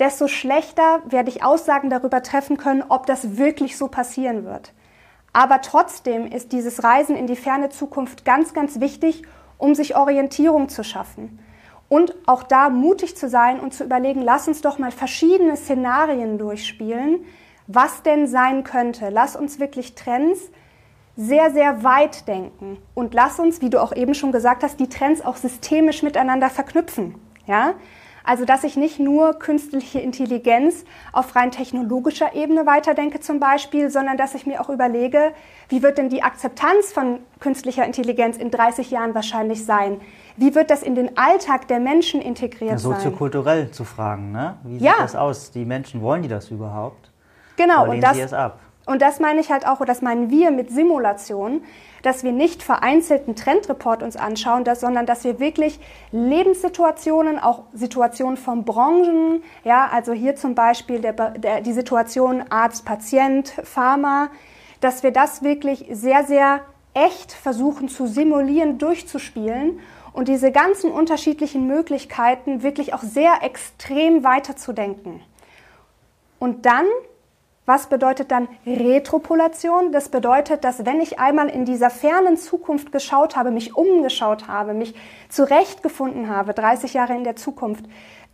desto 0.00 0.26
schlechter 0.26 1.02
werde 1.06 1.28
ich 1.28 1.44
Aussagen 1.44 1.90
darüber 1.90 2.22
treffen 2.22 2.56
können, 2.56 2.82
ob 2.88 3.06
das 3.06 3.36
wirklich 3.36 3.76
so 3.76 3.88
passieren 3.88 4.44
wird. 4.44 4.72
Aber 5.34 5.60
trotzdem 5.60 6.26
ist 6.26 6.52
dieses 6.52 6.82
Reisen 6.82 7.14
in 7.14 7.26
die 7.26 7.36
ferne 7.36 7.68
Zukunft 7.68 8.24
ganz, 8.24 8.54
ganz 8.54 8.80
wichtig, 8.80 9.22
um 9.58 9.74
sich 9.74 9.96
Orientierung 9.96 10.70
zu 10.70 10.82
schaffen. 10.82 11.38
Und 11.88 12.14
auch 12.26 12.42
da 12.42 12.68
mutig 12.68 13.16
zu 13.16 13.28
sein 13.28 13.60
und 13.60 13.72
zu 13.72 13.84
überlegen, 13.84 14.20
lass 14.22 14.46
uns 14.46 14.60
doch 14.60 14.78
mal 14.78 14.90
verschiedene 14.90 15.56
Szenarien 15.56 16.38
durchspielen, 16.38 17.24
was 17.66 18.02
denn 18.02 18.26
sein 18.26 18.64
könnte. 18.64 19.08
Lass 19.10 19.36
uns 19.36 19.58
wirklich 19.58 19.94
Trends 19.94 20.50
sehr, 21.16 21.50
sehr 21.50 21.82
weit 21.82 22.28
denken 22.28 22.78
und 22.94 23.12
lass 23.12 23.40
uns, 23.40 23.60
wie 23.60 23.70
du 23.70 23.82
auch 23.82 23.94
eben 23.94 24.14
schon 24.14 24.30
gesagt 24.30 24.62
hast, 24.62 24.78
die 24.78 24.88
Trends 24.88 25.20
auch 25.24 25.36
systemisch 25.36 26.02
miteinander 26.02 26.48
verknüpfen. 26.48 27.16
Ja? 27.46 27.74
Also, 28.22 28.44
dass 28.44 28.62
ich 28.62 28.76
nicht 28.76 29.00
nur 29.00 29.38
künstliche 29.38 30.00
Intelligenz 30.00 30.84
auf 31.12 31.34
rein 31.34 31.50
technologischer 31.50 32.34
Ebene 32.34 32.66
weiterdenke 32.66 33.20
zum 33.20 33.40
Beispiel, 33.40 33.88
sondern 33.88 34.18
dass 34.18 34.34
ich 34.34 34.46
mir 34.46 34.60
auch 34.60 34.68
überlege, 34.68 35.32
wie 35.70 35.82
wird 35.82 35.96
denn 35.96 36.10
die 36.10 36.22
Akzeptanz 36.22 36.92
von 36.92 37.20
künstlicher 37.40 37.86
Intelligenz 37.86 38.36
in 38.36 38.50
30 38.50 38.90
Jahren 38.90 39.14
wahrscheinlich 39.14 39.64
sein? 39.64 40.02
Wie 40.38 40.54
wird 40.54 40.70
das 40.70 40.82
in 40.82 40.94
den 40.94 41.18
Alltag 41.18 41.68
der 41.68 41.80
Menschen 41.80 42.22
integriert 42.22 42.72
ja, 42.72 42.78
soziokulturell 42.78 43.70
zu 43.70 43.84
fragen, 43.84 44.32
ne? 44.32 44.56
Wie 44.62 44.78
ja. 44.78 44.92
sieht 44.92 45.00
das 45.00 45.16
aus? 45.16 45.50
Die 45.50 45.64
Menschen 45.64 46.00
wollen 46.00 46.22
die 46.22 46.28
das 46.28 46.50
überhaupt? 46.50 47.10
Genau, 47.56 47.82
Oder 47.82 47.90
und 47.90 48.00
das, 48.00 48.16
sie 48.16 48.22
es 48.22 48.32
ab? 48.32 48.60
und 48.86 49.02
das 49.02 49.20
meine 49.20 49.40
ich 49.40 49.50
halt 49.50 49.66
auch, 49.66 49.84
das 49.84 50.00
meinen 50.00 50.30
wir 50.30 50.50
mit 50.50 50.70
Simulation, 50.70 51.62
dass 52.02 52.22
wir 52.22 52.32
nicht 52.32 52.62
vereinzelten 52.62 53.34
Trendreport 53.34 54.02
uns 54.02 54.16
anschauen, 54.16 54.64
dass, 54.64 54.80
sondern 54.80 55.06
dass 55.06 55.24
wir 55.24 55.40
wirklich 55.40 55.80
Lebenssituationen, 56.12 57.38
auch 57.38 57.64
Situationen 57.74 58.36
von 58.36 58.64
Branchen, 58.64 59.42
ja, 59.64 59.88
also 59.92 60.12
hier 60.12 60.36
zum 60.36 60.54
Beispiel 60.54 61.00
der, 61.00 61.12
der, 61.12 61.60
die 61.60 61.72
Situation 61.72 62.44
Arzt, 62.48 62.84
Patient, 62.84 63.52
Pharma, 63.64 64.28
dass 64.80 65.02
wir 65.02 65.10
das 65.10 65.42
wirklich 65.42 65.86
sehr, 65.90 66.24
sehr 66.24 66.60
echt 66.94 67.32
versuchen 67.32 67.88
zu 67.88 68.06
simulieren, 68.06 68.78
durchzuspielen 68.78 69.80
und 70.12 70.28
diese 70.28 70.52
ganzen 70.52 70.90
unterschiedlichen 70.90 71.66
Möglichkeiten 71.66 72.62
wirklich 72.62 72.94
auch 72.94 73.02
sehr 73.02 73.42
extrem 73.42 74.24
weiterzudenken. 74.24 75.20
Und 76.38 76.66
dann 76.66 76.86
was 77.68 77.88
bedeutet 77.88 78.30
dann 78.30 78.48
Retropolation? 78.66 79.92
Das 79.92 80.08
bedeutet, 80.08 80.64
dass 80.64 80.86
wenn 80.86 81.02
ich 81.02 81.18
einmal 81.18 81.50
in 81.50 81.66
dieser 81.66 81.90
fernen 81.90 82.38
Zukunft 82.38 82.92
geschaut 82.92 83.36
habe, 83.36 83.50
mich 83.50 83.76
umgeschaut 83.76 84.48
habe, 84.48 84.72
mich 84.72 84.94
zurechtgefunden 85.28 86.30
habe, 86.30 86.54
30 86.54 86.94
Jahre 86.94 87.14
in 87.14 87.24
der 87.24 87.36
Zukunft, 87.36 87.84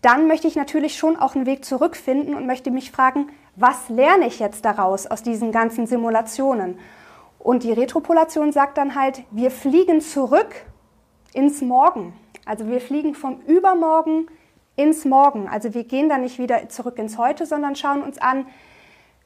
dann 0.02 0.28
möchte 0.28 0.46
ich 0.46 0.54
natürlich 0.54 0.96
schon 0.96 1.16
auch 1.16 1.34
einen 1.34 1.46
Weg 1.46 1.64
zurückfinden 1.64 2.36
und 2.36 2.46
möchte 2.46 2.70
mich 2.70 2.92
fragen, 2.92 3.26
was 3.56 3.88
lerne 3.88 4.28
ich 4.28 4.38
jetzt 4.38 4.64
daraus 4.64 5.08
aus 5.08 5.24
diesen 5.24 5.50
ganzen 5.50 5.88
Simulationen? 5.88 6.78
Und 7.40 7.64
die 7.64 7.72
Retropolation 7.72 8.52
sagt 8.52 8.78
dann 8.78 8.94
halt, 8.94 9.24
wir 9.32 9.50
fliegen 9.50 10.00
zurück 10.00 10.64
ins 11.34 11.60
Morgen. 11.60 12.14
Also 12.46 12.68
wir 12.68 12.80
fliegen 12.80 13.14
vom 13.14 13.40
Übermorgen 13.40 14.28
ins 14.76 15.04
Morgen. 15.04 15.48
Also 15.48 15.74
wir 15.74 15.84
gehen 15.84 16.08
dann 16.08 16.22
nicht 16.22 16.38
wieder 16.38 16.68
zurück 16.68 16.98
ins 16.98 17.18
Heute, 17.18 17.46
sondern 17.46 17.76
schauen 17.76 18.02
uns 18.02 18.18
an, 18.18 18.46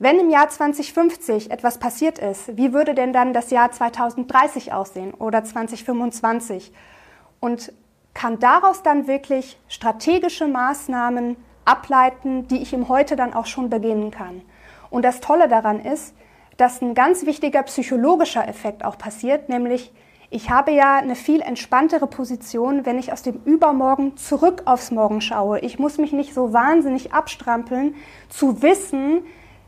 wenn 0.00 0.20
im 0.20 0.30
Jahr 0.30 0.48
2050 0.48 1.50
etwas 1.50 1.78
passiert 1.78 2.18
ist, 2.18 2.56
wie 2.56 2.72
würde 2.72 2.94
denn 2.94 3.12
dann 3.12 3.32
das 3.32 3.50
Jahr 3.50 3.72
2030 3.72 4.72
aussehen 4.72 5.12
oder 5.12 5.42
2025? 5.42 6.72
Und 7.40 7.72
kann 8.14 8.38
daraus 8.38 8.82
dann 8.82 9.06
wirklich 9.06 9.58
strategische 9.68 10.46
Maßnahmen 10.46 11.36
ableiten, 11.64 12.48
die 12.48 12.62
ich 12.62 12.72
im 12.72 12.88
Heute 12.88 13.16
dann 13.16 13.34
auch 13.34 13.46
schon 13.46 13.70
beginnen 13.70 14.10
kann. 14.10 14.42
Und 14.90 15.04
das 15.04 15.20
Tolle 15.20 15.48
daran 15.48 15.80
ist, 15.80 16.14
dass 16.56 16.80
ein 16.80 16.94
ganz 16.94 17.26
wichtiger 17.26 17.62
psychologischer 17.64 18.46
Effekt 18.48 18.84
auch 18.84 18.98
passiert, 18.98 19.48
nämlich 19.48 19.92
ich 20.30 20.50
habe 20.50 20.73
ja 20.73 20.97
eine 20.97 21.14
viel 21.14 21.40
entspanntere 21.40 22.06
Position, 22.06 22.85
wenn 22.85 22.99
ich 22.99 23.12
aus 23.12 23.23
dem 23.23 23.40
Übermorgen 23.44 24.16
zurück 24.16 24.62
aufs 24.66 24.90
Morgen 24.90 25.20
schaue. 25.20 25.61
Ich 25.61 25.78
muss 25.78 25.97
mich 25.97 26.12
nicht 26.12 26.35
so 26.35 26.52
wahnsinnig 26.52 27.12
abstrampeln, 27.14 27.94
zu 28.28 28.61
wissen, 28.62 29.23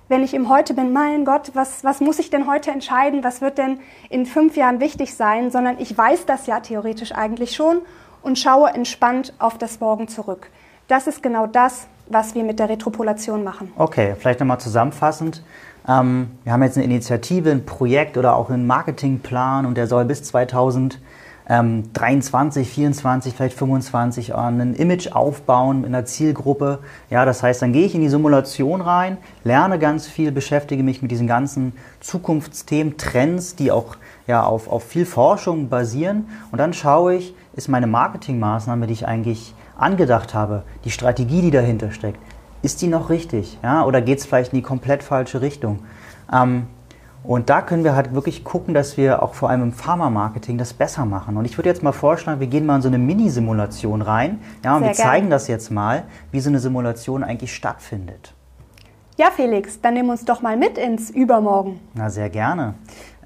wenn 0.09 0.23
ich 0.23 0.35
im 0.35 0.49
Heute 0.49 0.75
bin, 0.75 0.93
mein 0.93 1.25
Gott, 1.25 1.53
was, 1.55 1.85
was 1.85 2.01
muss 2.01 2.19
ich 2.19 2.31
denn 2.31 2.47
heute 2.47 2.73
entscheiden? 2.73 3.23
Was 3.25 3.41
wird 3.41 3.59
denn 3.59 3.79
in 4.11 4.27
fünf 4.27 4.57
Jahren 4.57 4.81
wichtig 4.81 5.15
sein? 5.15 5.51
Sondern 5.51 5.79
ich 5.79 5.97
weiß 5.97 6.27
das 6.27 6.47
ja 6.47 6.61
theoretisch 6.61 7.13
eigentlich 7.13 7.55
schon 7.55 7.79
und 8.21 8.39
schaue 8.39 8.71
entspannt 8.71 9.33
auf 9.39 9.57
das 9.57 9.81
Morgen 9.81 10.09
zurück. 10.09 10.51
Das 10.89 11.07
ist 11.07 11.23
genau 11.23 11.47
das, 11.47 11.87
was 12.09 12.35
wir 12.35 12.43
mit 12.43 12.59
der 12.59 12.69
Retropolation 12.69 13.45
machen. 13.45 13.73
Okay, 13.77 14.17
vielleicht 14.19 14.41
nochmal 14.41 14.59
zusammenfassend. 14.59 15.43
Ähm, 15.91 16.31
wir 16.45 16.53
haben 16.53 16.63
jetzt 16.63 16.77
eine 16.77 16.85
Initiative, 16.85 17.51
ein 17.51 17.67
Projekt 17.67 18.17
oder 18.17 18.37
auch 18.37 18.49
einen 18.49 18.67
Marketingplan 18.67 19.67
und 19.67 19.77
der 19.77 19.89
soll 19.89 20.05
bis 20.05 20.23
2000 20.23 21.01
ähm, 21.49 21.93
23, 21.95 22.69
24, 22.69 23.35
vielleicht 23.35 23.59
25 23.59 24.37
ein 24.37 24.75
Image 24.75 25.11
aufbauen 25.11 25.83
in 25.83 25.93
einer 25.93 26.05
Zielgruppe. 26.05 26.79
Ja, 27.11 27.25
das 27.25 27.43
heißt, 27.43 27.61
dann 27.61 27.73
gehe 27.73 27.87
ich 27.87 27.95
in 27.97 28.03
die 28.03 28.09
Simulation 28.09 28.81
rein, 28.81 29.19
lerne 29.43 29.81
ganz 29.81 30.07
viel, 30.07 30.31
beschäftige 30.31 30.85
mich 30.85 31.03
mit 31.03 31.11
diesen 31.11 31.27
ganzen 31.27 31.73
Zukunftsthemen, 31.99 32.97
Trends, 32.97 33.57
die 33.57 33.73
auch 33.73 33.97
ja, 34.29 34.45
auf, 34.45 34.69
auf 34.69 34.85
viel 34.85 35.07
Forschung 35.07 35.69
basieren. 35.69 36.29
Und 36.53 36.59
dann 36.59 36.73
schaue 36.73 37.17
ich, 37.17 37.35
ist 37.55 37.69
meine 37.69 37.89
Marketingmaßnahme, 37.89 38.87
die 38.87 38.93
ich 38.93 39.09
eigentlich 39.09 39.55
angedacht 39.77 40.35
habe, 40.35 40.63
die 40.85 40.91
Strategie, 40.91 41.43
die 41.43 41.51
dahinter 41.51 41.91
steckt, 41.91 42.21
ist 42.63 42.83
die 42.83 42.89
noch 42.89 43.11
richtig? 43.11 43.59
Ja? 43.63 43.85
Oder 43.85 44.01
geht 44.03 44.19
es 44.19 44.27
vielleicht 44.27 44.53
in 44.53 44.59
die 44.59 44.63
komplett 44.63 45.03
falsche 45.03 45.41
Richtung? 45.41 45.81
Ähm, 46.33 46.67
und 47.23 47.51
da 47.51 47.61
können 47.61 47.85
wir 47.85 47.95
halt 47.95 48.15
wirklich 48.15 48.45
gucken, 48.45 48.73
dass 48.73 48.97
wir 48.97 49.23
auch 49.23 49.35
vor 49.35 49.51
allem 49.51 49.63
im 49.63 49.73
Pharma-Marketing 49.73 50.57
das 50.57 50.73
besser 50.73 51.05
machen. 51.05 51.37
Und 51.37 51.45
ich 51.45 51.59
würde 51.59 51.69
jetzt 51.69 51.83
mal 51.83 51.93
vorschlagen, 51.93 52.41
wir 52.41 52.47
gehen 52.47 52.65
mal 52.65 52.77
in 52.77 52.83
so 52.83 52.89
eine 52.89 52.99
Mini-Simulation 52.99 54.01
rein. 54.01 54.41
Ja, 54.65 54.75
und 54.75 54.81
sehr 54.81 54.89
wir 54.91 54.95
zeigen 54.95 55.27
gern. 55.27 55.31
das 55.31 55.47
jetzt 55.47 55.71
mal, 55.71 56.05
wie 56.33 56.41
so 56.41 56.49
eine 56.49 56.61
Simulation 56.61 57.23
eigentlich 57.23 57.55
stattfindet. 57.55 58.33
Ja, 59.19 59.27
Felix, 59.31 59.79
dann 59.83 59.95
nimm 59.95 60.09
uns 60.09 60.25
doch 60.25 60.41
mal 60.41 60.57
mit 60.57 60.79
ins 60.79 61.11
Übermorgen. 61.11 61.79
Na, 61.93 62.09
sehr 62.09 62.31
gerne. 62.31 62.73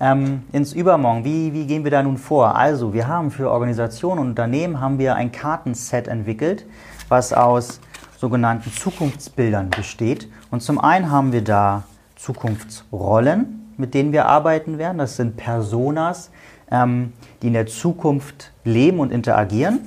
Ähm, 0.00 0.42
ins 0.50 0.72
Übermorgen, 0.72 1.24
wie, 1.24 1.52
wie 1.52 1.66
gehen 1.68 1.84
wir 1.84 1.92
da 1.92 2.02
nun 2.02 2.18
vor? 2.18 2.56
Also, 2.56 2.92
wir 2.92 3.06
haben 3.06 3.30
für 3.30 3.48
Organisationen 3.48 4.20
und 4.20 4.28
Unternehmen 4.30 4.80
haben 4.80 4.98
wir 4.98 5.14
ein 5.14 5.30
Kartenset 5.30 6.08
entwickelt, 6.08 6.66
was 7.08 7.32
aus 7.32 7.78
sogenannten 8.24 8.72
Zukunftsbildern 8.72 9.68
besteht. 9.68 10.30
Und 10.50 10.62
zum 10.62 10.80
einen 10.80 11.10
haben 11.10 11.32
wir 11.32 11.44
da 11.44 11.82
Zukunftsrollen, 12.16 13.74
mit 13.76 13.92
denen 13.92 14.12
wir 14.12 14.24
arbeiten 14.24 14.78
werden. 14.78 14.96
Das 14.96 15.16
sind 15.16 15.36
Personas, 15.36 16.30
ähm, 16.70 17.12
die 17.42 17.48
in 17.48 17.52
der 17.52 17.66
Zukunft 17.66 18.50
leben 18.64 18.98
und 18.98 19.12
interagieren. 19.12 19.80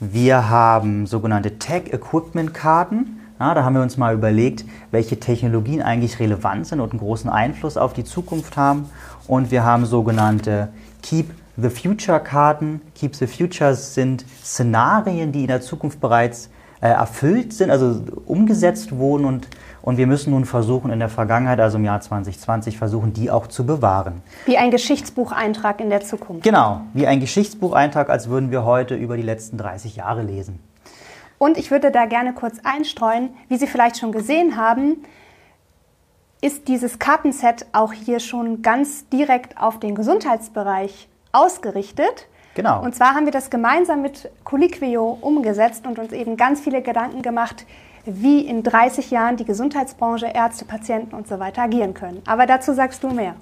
Wir 0.00 0.50
haben 0.50 1.06
sogenannte 1.06 1.58
Tech-Equipment-Karten. 1.58 3.20
Ja, 3.38 3.54
da 3.54 3.64
haben 3.64 3.74
wir 3.74 3.80
uns 3.80 3.96
mal 3.96 4.12
überlegt, 4.12 4.66
welche 4.90 5.18
Technologien 5.18 5.80
eigentlich 5.80 6.20
relevant 6.20 6.66
sind 6.66 6.80
und 6.80 6.90
einen 6.90 7.00
großen 7.00 7.30
Einfluss 7.30 7.78
auf 7.78 7.94
die 7.94 8.04
Zukunft 8.04 8.58
haben. 8.58 8.90
Und 9.26 9.50
wir 9.50 9.64
haben 9.64 9.86
sogenannte 9.86 10.68
Keep 11.00 11.30
the 11.56 11.70
Future-Karten. 11.70 12.82
Keep 12.94 13.16
the 13.16 13.26
Futures 13.26 13.94
sind 13.94 14.26
Szenarien, 14.44 15.32
die 15.32 15.40
in 15.40 15.48
der 15.48 15.62
Zukunft 15.62 16.02
bereits 16.02 16.50
erfüllt 16.88 17.52
sind, 17.52 17.70
also 17.70 18.00
umgesetzt 18.26 18.96
wurden 18.96 19.24
und 19.24 19.48
und 19.82 19.96
wir 19.96 20.06
müssen 20.06 20.30
nun 20.30 20.44
versuchen, 20.44 20.90
in 20.90 20.98
der 20.98 21.08
Vergangenheit, 21.08 21.58
also 21.58 21.78
im 21.78 21.84
Jahr 21.84 22.00
2020, 22.00 22.76
versuchen, 22.76 23.12
die 23.12 23.30
auch 23.30 23.46
zu 23.46 23.64
bewahren. 23.64 24.22
Wie 24.44 24.58
ein 24.58 24.70
Geschichtsbucheintrag 24.70 25.80
in 25.80 25.90
der 25.90 26.02
Zukunft. 26.02 26.42
Genau, 26.42 26.82
wie 26.92 27.06
ein 27.06 27.20
Geschichtsbucheintrag, 27.20 28.10
als 28.10 28.28
würden 28.28 28.50
wir 28.50 28.64
heute 28.64 28.94
über 28.94 29.16
die 29.16 29.22
letzten 29.22 29.56
30 29.56 29.96
Jahre 29.96 30.22
lesen. 30.22 30.58
Und 31.38 31.56
ich 31.56 31.70
würde 31.70 31.90
da 31.90 32.04
gerne 32.04 32.34
kurz 32.34 32.58
einstreuen, 32.62 33.30
wie 33.48 33.56
Sie 33.56 33.66
vielleicht 33.66 33.98
schon 33.98 34.12
gesehen 34.12 34.56
haben, 34.56 34.98
ist 36.42 36.68
dieses 36.68 36.98
Kartenset 36.98 37.66
auch 37.72 37.92
hier 37.92 38.20
schon 38.20 38.60
ganz 38.60 39.08
direkt 39.08 39.58
auf 39.58 39.80
den 39.80 39.94
Gesundheitsbereich 39.94 41.08
ausgerichtet. 41.32 42.28
Genau. 42.54 42.82
Und 42.82 42.94
zwar 42.94 43.14
haben 43.14 43.24
wir 43.24 43.32
das 43.32 43.50
gemeinsam 43.50 44.02
mit 44.02 44.30
Colliquio 44.44 45.18
umgesetzt 45.20 45.86
und 45.86 45.98
uns 45.98 46.12
eben 46.12 46.36
ganz 46.36 46.60
viele 46.60 46.82
Gedanken 46.82 47.22
gemacht, 47.22 47.64
wie 48.04 48.40
in 48.40 48.62
30 48.62 49.10
Jahren 49.10 49.36
die 49.36 49.44
Gesundheitsbranche, 49.44 50.26
Ärzte, 50.26 50.64
Patienten 50.64 51.14
und 51.14 51.28
so 51.28 51.38
weiter 51.38 51.62
agieren 51.62 51.94
können. 51.94 52.22
Aber 52.26 52.46
dazu 52.46 52.72
sagst 52.72 53.02
du 53.02 53.10
mehr. 53.10 53.34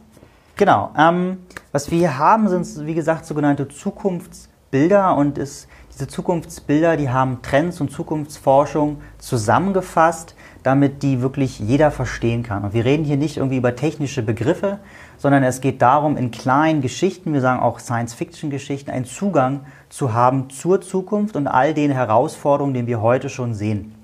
Genau. 0.57 0.91
Ähm, 0.99 1.39
was 1.73 1.91
wir 1.91 1.99
hier 1.99 2.19
haben, 2.19 2.49
sind, 2.49 2.87
wie 2.87 2.95
gesagt, 2.95 3.25
sogenannte 3.25 3.69
Zukunftsbilder 3.69 5.17
und 5.17 5.39
ist, 5.39 5.69
diese 5.93 6.09
Zukunftsbilder, 6.09 6.97
die 6.97 7.11
haben 7.11 7.43
Trends 7.43 7.81
und 7.81 7.91
Zukunftsforschung 7.91 9.01
zusammengefasst, 9.19 10.35
damit 10.63 11.03
die 11.03 11.23
wirklich 11.23 11.59
jeder 11.59 11.91
verstehen 11.91 12.43
kann. 12.43 12.65
Und 12.65 12.75
wir 12.75 12.85
reden 12.85 13.05
hier 13.05 13.17
nicht 13.17 13.37
irgendwie 13.37 13.57
über 13.57 13.77
technische 13.77 14.23
Begriffe, 14.23 14.79
sondern 15.17 15.43
es 15.43 15.61
geht 15.61 15.83
darum, 15.83 16.17
in 16.17 16.31
kleinen 16.31 16.81
Geschichten, 16.81 17.33
wir 17.33 17.41
sagen 17.41 17.61
auch 17.61 17.79
Science-Fiction-Geschichten, 17.79 18.91
einen 18.91 19.05
Zugang 19.05 19.61
zu 19.89 20.13
haben 20.13 20.51
zur 20.51 20.81
Zukunft 20.81 21.37
und 21.37 21.47
all 21.47 21.75
den 21.75 21.91
Herausforderungen, 21.91 22.75
die 22.75 22.87
wir 22.87 23.01
heute 23.01 23.29
schon 23.29 23.55
sehen. 23.55 23.95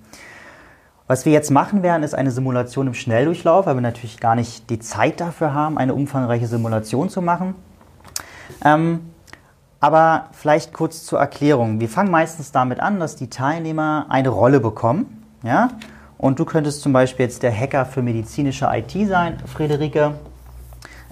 Was 1.06 1.26
wir 1.26 1.32
jetzt 1.32 1.50
machen 1.50 1.82
werden, 1.82 2.02
ist 2.02 2.14
eine 2.14 2.30
Simulation 2.30 2.86
im 2.86 2.94
Schnelldurchlauf, 2.94 3.66
weil 3.66 3.74
wir 3.74 3.82
natürlich 3.82 4.20
gar 4.20 4.34
nicht 4.34 4.70
die 4.70 4.78
Zeit 4.78 5.20
dafür 5.20 5.52
haben, 5.52 5.76
eine 5.76 5.94
umfangreiche 5.94 6.46
Simulation 6.46 7.10
zu 7.10 7.20
machen. 7.20 7.54
Ähm, 8.64 9.10
aber 9.80 10.28
vielleicht 10.32 10.72
kurz 10.72 11.04
zur 11.04 11.18
Erklärung. 11.18 11.78
Wir 11.78 11.90
fangen 11.90 12.10
meistens 12.10 12.52
damit 12.52 12.80
an, 12.80 13.00
dass 13.00 13.16
die 13.16 13.28
Teilnehmer 13.28 14.06
eine 14.08 14.30
Rolle 14.30 14.60
bekommen. 14.60 15.24
Ja? 15.42 15.68
Und 16.18 16.38
du 16.38 16.44
könntest 16.44 16.82
zum 16.82 16.92
Beispiel 16.92 17.26
jetzt 17.26 17.42
der 17.42 17.56
Hacker 17.56 17.84
für 17.86 18.02
medizinische 18.02 18.68
IT 18.72 18.92
sein, 19.08 19.38
Friederike. 19.46 20.12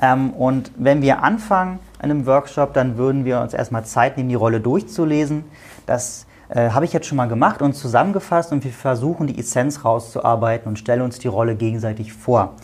Ähm, 0.00 0.30
und 0.30 0.73
wenn 0.76 1.02
wir 1.02 1.23
anfangen 1.23 1.78
an 1.99 2.11
einem 2.11 2.26
Workshop, 2.26 2.75
dann 2.75 2.97
würden 2.97 3.25
wir 3.25 3.40
uns 3.40 3.54
erstmal 3.54 3.85
Zeit 3.85 4.16
nehmen, 4.16 4.28
die 4.28 4.35
Rolle 4.35 4.61
durchzulesen. 4.61 5.44
Das 5.87 6.26
äh, 6.49 6.71
habe 6.71 6.85
ich 6.85 6.92
jetzt 6.92 7.06
schon 7.06 7.16
mal 7.16 7.28
gemacht 7.28 7.62
und 7.62 7.75
zusammengefasst 7.75 8.52
und 8.52 8.64
wir 8.64 8.73
versuchen 8.73 9.26
die 9.26 9.38
Essenz 9.38 9.85
rauszuarbeiten 9.85 10.68
und 10.68 10.78
stellen 10.78 11.02
uns 11.02 11.18
die 11.18 11.28
Rolle 11.28 11.56
gegenseitig 11.56 12.12
vor. 12.12 12.54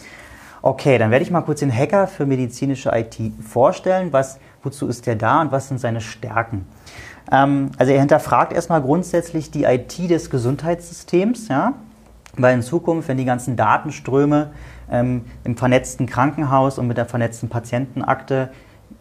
Okay, 0.60 0.98
dann 0.98 1.10
werde 1.10 1.24
ich 1.24 1.30
mal 1.30 1.42
kurz 1.42 1.60
den 1.60 1.72
Hacker 1.72 2.08
für 2.08 2.26
medizinische 2.26 2.90
IT 2.92 3.16
vorstellen. 3.48 4.12
Was, 4.12 4.40
wozu 4.62 4.88
ist 4.88 5.06
der 5.06 5.14
da 5.14 5.40
und 5.40 5.52
was 5.52 5.68
sind 5.68 5.78
seine 5.78 6.00
Stärken? 6.00 6.66
Ähm, 7.30 7.70
also 7.78 7.92
er 7.92 8.00
hinterfragt 8.00 8.52
erstmal 8.52 8.82
grundsätzlich 8.82 9.50
die 9.50 9.64
IT 9.64 9.98
des 10.10 10.30
Gesundheitssystems, 10.30 11.48
ja, 11.48 11.74
weil 12.42 12.54
in 12.54 12.62
Zukunft, 12.62 13.08
wenn 13.08 13.16
die 13.16 13.24
ganzen 13.24 13.56
Datenströme 13.56 14.50
ähm, 14.90 15.24
im 15.44 15.56
vernetzten 15.56 16.06
Krankenhaus 16.06 16.78
und 16.78 16.86
mit 16.86 16.96
der 16.96 17.06
vernetzten 17.06 17.48
Patientenakte 17.48 18.50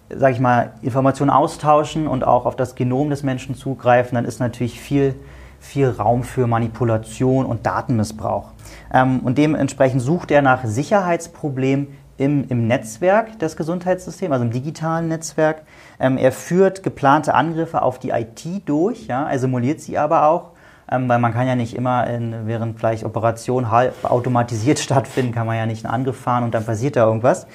sage 0.09 0.33
ich 0.33 0.39
mal, 0.39 0.73
Informationen 0.81 1.29
austauschen 1.29 2.07
und 2.07 2.23
auch 2.23 2.45
auf 2.45 2.55
das 2.55 2.75
Genom 2.75 3.09
des 3.09 3.23
Menschen 3.23 3.55
zugreifen, 3.55 4.15
dann 4.15 4.25
ist 4.25 4.39
natürlich 4.39 4.79
viel, 4.79 5.15
viel 5.59 5.89
Raum 5.89 6.23
für 6.23 6.47
Manipulation 6.47 7.45
und 7.45 7.65
Datenmissbrauch. 7.65 8.51
Ähm, 8.93 9.19
und 9.19 9.37
dementsprechend 9.37 10.01
sucht 10.01 10.31
er 10.31 10.41
nach 10.41 10.63
Sicherheitsproblemen 10.65 11.87
im, 12.17 12.47
im 12.47 12.67
Netzwerk 12.67 13.37
des 13.39 13.55
Gesundheitssystems, 13.57 14.31
also 14.31 14.45
im 14.45 14.51
digitalen 14.51 15.07
Netzwerk. 15.07 15.63
Ähm, 15.99 16.17
er 16.17 16.31
führt 16.31 16.83
geplante 16.83 17.33
Angriffe 17.33 17.81
auf 17.81 17.99
die 17.99 18.09
IT 18.09 18.45
durch, 18.65 19.07
ja, 19.07 19.29
er 19.29 19.39
simuliert 19.39 19.81
sie 19.81 19.97
aber 19.97 20.27
auch, 20.27 20.51
ähm, 20.91 21.09
weil 21.09 21.19
man 21.19 21.33
kann 21.33 21.47
ja 21.47 21.55
nicht 21.55 21.75
immer, 21.75 22.07
in, 22.07 22.47
während 22.47 22.79
vielleicht 22.79 23.03
Operationen 23.03 23.71
halb 23.71 23.93
automatisiert 24.03 24.79
stattfinden, 24.79 25.33
kann 25.33 25.47
man 25.47 25.57
ja 25.57 25.65
nicht 25.65 25.85
einen 25.85 25.93
Angriff 25.93 26.19
fahren 26.19 26.43
und 26.43 26.53
dann 26.53 26.65
passiert 26.65 26.95
da 26.95 27.05
irgendwas. 27.05 27.47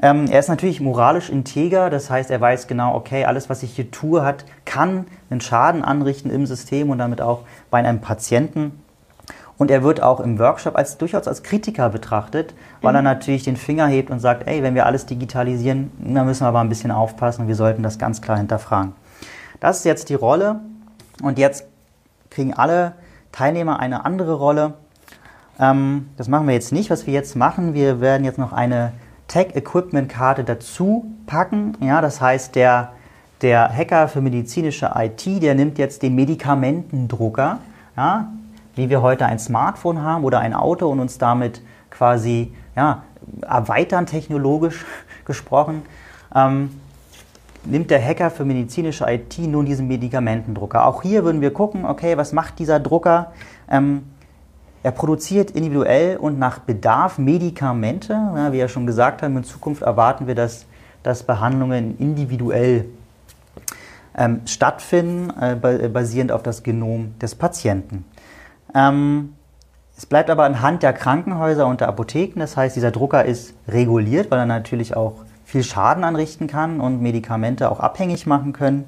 Ähm, 0.00 0.26
er 0.30 0.40
ist 0.40 0.48
natürlich 0.48 0.80
moralisch 0.80 1.30
integer, 1.30 1.90
das 1.90 2.10
heißt, 2.10 2.30
er 2.30 2.40
weiß 2.40 2.66
genau, 2.66 2.94
okay, 2.94 3.24
alles, 3.24 3.50
was 3.50 3.62
ich 3.62 3.76
hier 3.76 3.90
tue, 3.90 4.24
hat, 4.24 4.44
kann 4.64 5.06
einen 5.30 5.40
Schaden 5.40 5.82
anrichten 5.82 6.30
im 6.30 6.46
System 6.46 6.90
und 6.90 6.98
damit 6.98 7.20
auch 7.20 7.42
bei 7.70 7.78
einem 7.78 8.00
Patienten. 8.00 8.82
Und 9.58 9.70
er 9.70 9.84
wird 9.84 10.02
auch 10.02 10.18
im 10.18 10.40
Workshop 10.40 10.74
als 10.76 10.98
durchaus 10.98 11.28
als 11.28 11.44
Kritiker 11.44 11.88
betrachtet, 11.88 12.52
weil 12.80 12.96
er 12.96 13.02
mhm. 13.02 13.06
natürlich 13.06 13.44
den 13.44 13.56
Finger 13.56 13.86
hebt 13.86 14.10
und 14.10 14.18
sagt, 14.18 14.48
ey, 14.48 14.62
wenn 14.64 14.74
wir 14.74 14.86
alles 14.86 15.06
digitalisieren, 15.06 15.92
dann 16.00 16.26
müssen 16.26 16.42
wir 16.42 16.48
aber 16.48 16.60
ein 16.60 16.68
bisschen 16.68 16.90
aufpassen 16.90 17.42
und 17.42 17.48
wir 17.48 17.54
sollten 17.54 17.84
das 17.84 17.98
ganz 17.98 18.20
klar 18.20 18.38
hinterfragen. 18.38 18.94
Das 19.60 19.78
ist 19.78 19.84
jetzt 19.84 20.08
die 20.08 20.14
Rolle 20.14 20.60
und 21.22 21.38
jetzt 21.38 21.66
kriegen 22.32 22.54
alle 22.54 22.94
Teilnehmer 23.30 23.78
eine 23.80 24.04
andere 24.04 24.34
Rolle. 24.34 24.74
Ähm, 25.58 26.08
das 26.16 26.28
machen 26.28 26.46
wir 26.46 26.54
jetzt 26.54 26.72
nicht. 26.72 26.90
Was 26.90 27.06
wir 27.06 27.14
jetzt 27.14 27.36
machen, 27.36 27.74
wir 27.74 28.00
werden 28.00 28.24
jetzt 28.24 28.38
noch 28.38 28.52
eine 28.52 28.92
Tech-Equipment-Karte 29.28 30.44
dazu 30.44 31.06
packen. 31.26 31.76
Ja, 31.80 32.00
das 32.00 32.20
heißt, 32.20 32.54
der, 32.54 32.92
der 33.40 33.74
Hacker 33.74 34.08
für 34.08 34.20
medizinische 34.20 34.92
IT, 34.94 35.42
der 35.42 35.54
nimmt 35.54 35.78
jetzt 35.78 36.02
den 36.02 36.14
Medikamentendrucker, 36.14 37.58
ja, 37.96 38.28
wie 38.74 38.88
wir 38.88 39.02
heute 39.02 39.26
ein 39.26 39.38
Smartphone 39.38 40.02
haben 40.02 40.24
oder 40.24 40.40
ein 40.40 40.54
Auto 40.54 40.88
und 40.88 41.00
uns 41.00 41.18
damit 41.18 41.62
quasi 41.90 42.52
ja, 42.74 43.02
erweitern, 43.42 44.06
technologisch 44.06 44.84
gesprochen. 45.24 45.82
Ähm, 46.34 46.70
nimmt 47.64 47.90
der 47.90 48.04
Hacker 48.04 48.30
für 48.30 48.44
medizinische 48.44 49.06
IT 49.08 49.38
nun 49.38 49.66
diesen 49.66 49.88
Medikamentendrucker. 49.88 50.86
Auch 50.86 51.02
hier 51.02 51.24
würden 51.24 51.40
wir 51.40 51.52
gucken, 51.52 51.84
okay, 51.84 52.16
was 52.16 52.32
macht 52.32 52.58
dieser 52.58 52.80
Drucker? 52.80 53.32
Ähm, 53.70 54.04
er 54.82 54.90
produziert 54.90 55.52
individuell 55.52 56.16
und 56.16 56.38
nach 56.38 56.58
Bedarf 56.58 57.18
Medikamente. 57.18 58.14
Ja, 58.14 58.52
wie 58.52 58.58
wir 58.58 58.68
schon 58.68 58.86
gesagt 58.86 59.22
haben, 59.22 59.36
in 59.36 59.44
Zukunft 59.44 59.82
erwarten 59.82 60.26
wir, 60.26 60.34
dass, 60.34 60.66
dass 61.04 61.22
Behandlungen 61.22 61.96
individuell 61.98 62.86
ähm, 64.16 64.40
stattfinden, 64.46 65.30
äh, 65.40 65.54
basierend 65.88 66.32
auf 66.32 66.42
das 66.42 66.64
Genom 66.64 67.14
des 67.20 67.36
Patienten. 67.36 68.04
Ähm, 68.74 69.34
es 69.96 70.06
bleibt 70.06 70.30
aber 70.30 70.44
anhand 70.44 70.82
der 70.82 70.92
Krankenhäuser 70.92 71.66
und 71.66 71.80
der 71.80 71.88
Apotheken. 71.88 72.40
Das 72.40 72.56
heißt, 72.56 72.74
dieser 72.74 72.90
Drucker 72.90 73.24
ist 73.24 73.54
reguliert, 73.68 74.30
weil 74.32 74.40
er 74.40 74.46
natürlich 74.46 74.96
auch 74.96 75.24
viel 75.52 75.62
Schaden 75.62 76.02
anrichten 76.02 76.46
kann 76.46 76.80
und 76.80 77.02
Medikamente 77.02 77.70
auch 77.70 77.78
abhängig 77.78 78.26
machen 78.26 78.54
können. 78.54 78.86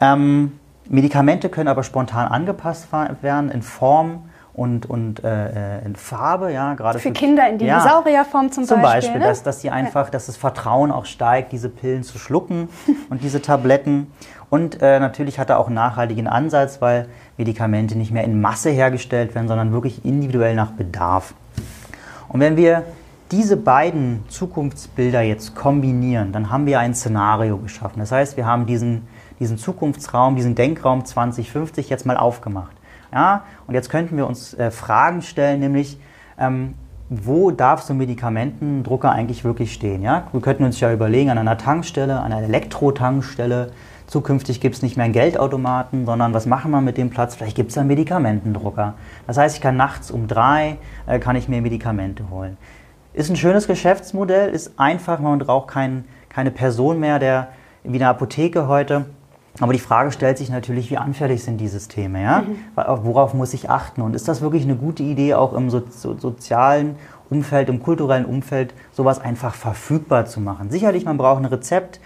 Ähm, 0.00 0.52
Medikamente 0.88 1.48
können 1.48 1.68
aber 1.68 1.82
spontan 1.82 2.28
angepasst 2.28 2.86
werden 3.20 3.50
in 3.50 3.62
Form 3.62 4.30
und, 4.54 4.86
und 4.88 5.24
äh, 5.24 5.80
in 5.80 5.96
Farbe, 5.96 6.52
ja, 6.52 6.74
gerade 6.74 7.00
für, 7.00 7.08
für 7.08 7.14
Kinder 7.14 7.48
in 7.48 7.58
Dinosaurierform 7.58 8.46
ja, 8.46 8.52
zum, 8.52 8.64
zum 8.64 8.80
Beispiel. 8.80 9.02
Zum 9.02 9.12
Beispiel, 9.12 9.20
ne? 9.20 9.26
dass, 9.26 9.42
dass 9.42 9.58
die 9.58 9.70
einfach, 9.70 10.08
dass 10.08 10.26
das 10.26 10.36
Vertrauen 10.36 10.92
auch 10.92 11.04
steigt, 11.04 11.50
diese 11.50 11.68
Pillen 11.68 12.04
zu 12.04 12.18
schlucken 12.18 12.68
und 13.10 13.22
diese 13.24 13.42
Tabletten. 13.42 14.12
Und 14.50 14.80
äh, 14.80 15.00
natürlich 15.00 15.40
hat 15.40 15.50
er 15.50 15.58
auch 15.58 15.66
einen 15.66 15.74
nachhaltigen 15.74 16.28
Ansatz, 16.28 16.80
weil 16.80 17.08
Medikamente 17.36 17.98
nicht 17.98 18.12
mehr 18.12 18.22
in 18.22 18.40
Masse 18.40 18.70
hergestellt 18.70 19.34
werden, 19.34 19.48
sondern 19.48 19.72
wirklich 19.72 20.04
individuell 20.04 20.54
nach 20.54 20.70
Bedarf. 20.70 21.34
Und 22.28 22.40
wenn 22.40 22.56
wir 22.56 22.84
diese 23.30 23.56
beiden 23.56 24.24
Zukunftsbilder 24.28 25.20
jetzt 25.20 25.54
kombinieren, 25.54 26.32
dann 26.32 26.50
haben 26.50 26.66
wir 26.66 26.80
ein 26.80 26.94
Szenario 26.94 27.58
geschaffen. 27.58 28.00
Das 28.00 28.12
heißt, 28.12 28.36
wir 28.36 28.46
haben 28.46 28.66
diesen, 28.66 29.06
diesen 29.38 29.58
Zukunftsraum, 29.58 30.36
diesen 30.36 30.54
Denkraum 30.54 31.04
2050 31.04 31.90
jetzt 31.90 32.06
mal 32.06 32.16
aufgemacht. 32.16 32.76
Ja? 33.12 33.44
Und 33.66 33.74
jetzt 33.74 33.90
könnten 33.90 34.16
wir 34.16 34.26
uns 34.26 34.54
äh, 34.54 34.70
Fragen 34.70 35.22
stellen, 35.22 35.60
nämlich, 35.60 36.00
ähm, 36.38 36.74
wo 37.10 37.50
darf 37.50 37.82
so 37.82 37.94
ein 37.94 37.98
Medikamentendrucker 37.98 39.10
eigentlich 39.10 39.44
wirklich 39.44 39.72
stehen? 39.72 40.02
Ja? 40.02 40.28
Wir 40.32 40.40
könnten 40.40 40.64
uns 40.64 40.80
ja 40.80 40.92
überlegen, 40.92 41.30
an 41.30 41.38
einer 41.38 41.58
Tankstelle, 41.58 42.20
an 42.20 42.32
einer 42.32 42.46
Elektrotankstelle, 42.46 43.72
zukünftig 44.06 44.60
gibt 44.60 44.76
es 44.76 44.82
nicht 44.82 44.96
mehr 44.96 45.04
einen 45.04 45.12
Geldautomaten, 45.12 46.06
sondern 46.06 46.32
was 46.32 46.46
machen 46.46 46.70
wir 46.70 46.80
mit 46.80 46.96
dem 46.96 47.10
Platz? 47.10 47.34
Vielleicht 47.34 47.56
gibt 47.56 47.70
es 47.70 47.78
einen 47.78 47.88
Medikamentendrucker. 47.88 48.94
Das 49.26 49.36
heißt, 49.36 49.56
ich 49.56 49.62
kann 49.62 49.76
nachts 49.76 50.10
um 50.10 50.26
drei, 50.26 50.78
äh, 51.06 51.18
kann 51.18 51.36
ich 51.36 51.48
mir 51.48 51.60
Medikamente 51.60 52.30
holen. 52.30 52.56
Ist 53.18 53.30
ein 53.30 53.36
schönes 53.36 53.66
Geschäftsmodell, 53.66 54.50
ist 54.50 54.78
einfach, 54.78 55.18
man 55.18 55.38
braucht 55.38 55.68
kein, 55.68 56.04
keine 56.28 56.50
Person 56.50 57.00
mehr, 57.00 57.18
der 57.18 57.48
wie 57.82 57.96
eine 57.96 58.08
Apotheke 58.08 58.68
heute 58.68 59.06
aber 59.60 59.72
die 59.72 59.78
Frage 59.78 60.12
stellt 60.12 60.38
sich 60.38 60.50
natürlich, 60.50 60.90
wie 60.90 60.98
anfällig 60.98 61.42
sind 61.42 61.58
die 61.58 61.68
Systeme? 61.68 62.22
Ja? 62.22 62.42
Mhm. 62.42 62.56
Worauf 63.04 63.34
muss 63.34 63.54
ich 63.54 63.70
achten? 63.70 64.02
Und 64.02 64.14
ist 64.14 64.28
das 64.28 64.40
wirklich 64.40 64.62
eine 64.62 64.76
gute 64.76 65.02
Idee, 65.02 65.34
auch 65.34 65.52
im 65.52 65.68
so 65.70 65.82
so 65.90 66.16
sozialen 66.16 66.96
Umfeld, 67.28 67.68
im 67.68 67.82
kulturellen 67.82 68.24
Umfeld, 68.24 68.72
sowas 68.92 69.20
einfach 69.20 69.54
verfügbar 69.54 70.26
zu 70.26 70.40
machen? 70.40 70.70
Sicherlich, 70.70 71.04
man 71.04 71.18
braucht 71.18 71.40
ein 71.40 71.46
Rezept. 71.46 72.00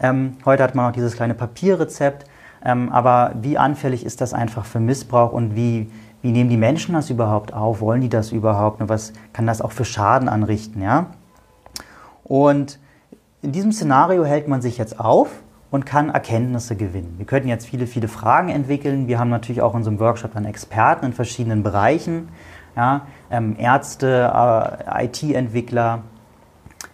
Ähm, 0.00 0.36
heute 0.44 0.62
hat 0.62 0.74
man 0.74 0.90
auch 0.90 0.94
dieses 0.94 1.16
kleine 1.16 1.34
Papierrezept. 1.34 2.26
Ähm, 2.64 2.90
aber 2.92 3.32
wie 3.42 3.58
anfällig 3.58 4.06
ist 4.06 4.20
das 4.20 4.32
einfach 4.32 4.64
für 4.64 4.80
Missbrauch 4.80 5.32
und 5.32 5.56
wie, 5.56 5.90
wie 6.24 6.32
nehmen 6.32 6.48
die 6.48 6.56
Menschen 6.56 6.94
das 6.94 7.10
überhaupt 7.10 7.52
auf? 7.52 7.82
Wollen 7.82 8.00
die 8.00 8.08
das 8.08 8.32
überhaupt? 8.32 8.80
Was 8.88 9.12
kann 9.34 9.46
das 9.46 9.60
auch 9.60 9.72
für 9.72 9.84
Schaden 9.84 10.30
anrichten? 10.30 10.80
Ja? 10.80 11.08
Und 12.24 12.78
in 13.42 13.52
diesem 13.52 13.72
Szenario 13.72 14.24
hält 14.24 14.48
man 14.48 14.62
sich 14.62 14.78
jetzt 14.78 14.98
auf 14.98 15.28
und 15.70 15.84
kann 15.84 16.08
Erkenntnisse 16.08 16.76
gewinnen. 16.76 17.16
Wir 17.18 17.26
könnten 17.26 17.48
jetzt 17.48 17.66
viele, 17.66 17.86
viele 17.86 18.08
Fragen 18.08 18.48
entwickeln. 18.48 19.06
Wir 19.06 19.18
haben 19.18 19.28
natürlich 19.28 19.60
auch 19.60 19.72
in 19.72 19.78
unserem 19.80 20.00
Workshop 20.00 20.32
dann 20.32 20.46
Experten 20.46 21.04
in 21.04 21.12
verschiedenen 21.12 21.62
Bereichen, 21.62 22.30
ja, 22.74 23.02
ähm, 23.30 23.56
Ärzte, 23.58 24.32
äh, 24.88 25.04
IT-Entwickler, 25.04 26.04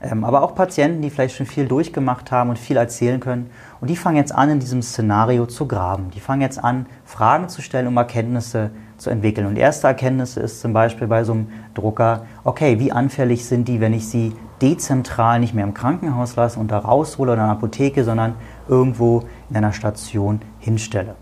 ähm, 0.02 0.24
aber 0.24 0.42
auch 0.42 0.56
Patienten, 0.56 1.02
die 1.02 1.10
vielleicht 1.10 1.36
schon 1.36 1.46
viel 1.46 1.68
durchgemacht 1.68 2.32
haben 2.32 2.50
und 2.50 2.58
viel 2.58 2.76
erzählen 2.76 3.20
können. 3.20 3.50
Und 3.80 3.90
die 3.90 3.96
fangen 3.96 4.16
jetzt 4.16 4.34
an, 4.34 4.50
in 4.50 4.58
diesem 4.58 4.82
Szenario 4.82 5.46
zu 5.46 5.68
graben. 5.68 6.10
Die 6.10 6.20
fangen 6.20 6.42
jetzt 6.42 6.62
an, 6.62 6.86
Fragen 7.04 7.48
zu 7.48 7.62
stellen, 7.62 7.86
um 7.86 7.96
Erkenntnisse 7.96 8.70
zu 8.72 8.89
entwickeln. 9.08 9.46
Und 9.46 9.56
erste 9.56 9.86
Erkenntnisse 9.86 10.40
ist 10.40 10.60
zum 10.60 10.74
Beispiel 10.74 11.06
bei 11.06 11.24
so 11.24 11.32
einem 11.32 11.48
Drucker, 11.72 12.26
okay, 12.44 12.78
wie 12.78 12.92
anfällig 12.92 13.46
sind 13.46 13.68
die, 13.68 13.80
wenn 13.80 13.94
ich 13.94 14.06
sie 14.06 14.34
dezentral 14.60 15.40
nicht 15.40 15.54
mehr 15.54 15.64
im 15.64 15.72
Krankenhaus 15.72 16.36
lasse 16.36 16.60
und 16.60 16.70
da 16.70 16.78
raushole 16.78 17.32
oder 17.32 17.40
in 17.40 17.46
der 17.46 17.56
Apotheke, 17.56 18.04
sondern 18.04 18.34
irgendwo 18.68 19.22
in 19.48 19.56
einer 19.56 19.72
Station 19.72 20.42
hinstelle. 20.58 21.14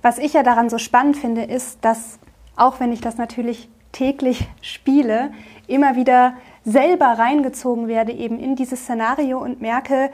Was 0.00 0.16
ich 0.16 0.32
ja 0.32 0.42
daran 0.42 0.70
so 0.70 0.78
spannend 0.78 1.18
finde, 1.18 1.42
ist, 1.42 1.84
dass 1.84 2.18
auch 2.56 2.80
wenn 2.80 2.92
ich 2.92 3.00
das 3.00 3.18
natürlich 3.18 3.68
täglich 3.92 4.48
spiele, 4.62 5.30
immer 5.66 5.96
wieder 5.96 6.34
selber 6.64 7.06
reingezogen 7.18 7.88
werde 7.88 8.12
eben 8.12 8.38
in 8.38 8.56
dieses 8.56 8.80
Szenario 8.80 9.38
und 9.38 9.60
merke, 9.60 10.10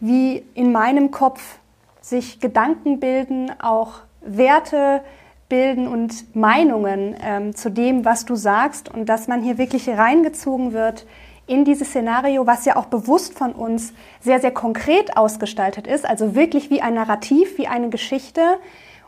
wie 0.00 0.44
in 0.54 0.72
meinem 0.72 1.10
Kopf 1.10 1.58
sich 2.00 2.40
Gedanken 2.40 3.00
bilden, 3.00 3.52
auch 3.60 4.00
Werte 4.22 5.02
bilden 5.50 5.86
und 5.86 6.34
Meinungen 6.34 7.14
ähm, 7.22 7.54
zu 7.54 7.70
dem, 7.70 8.06
was 8.06 8.24
du 8.24 8.36
sagst 8.36 8.88
und 8.88 9.10
dass 9.10 9.28
man 9.28 9.42
hier 9.42 9.58
wirklich 9.58 9.86
reingezogen 9.90 10.72
wird 10.72 11.04
in 11.46 11.66
dieses 11.66 11.88
Szenario, 11.88 12.46
was 12.46 12.64
ja 12.64 12.76
auch 12.76 12.86
bewusst 12.86 13.36
von 13.36 13.52
uns 13.52 13.92
sehr, 14.20 14.40
sehr 14.40 14.52
konkret 14.52 15.18
ausgestaltet 15.18 15.86
ist, 15.86 16.08
also 16.08 16.34
wirklich 16.34 16.70
wie 16.70 16.80
ein 16.80 16.94
Narrativ, 16.94 17.58
wie 17.58 17.66
eine 17.66 17.90
Geschichte 17.90 18.40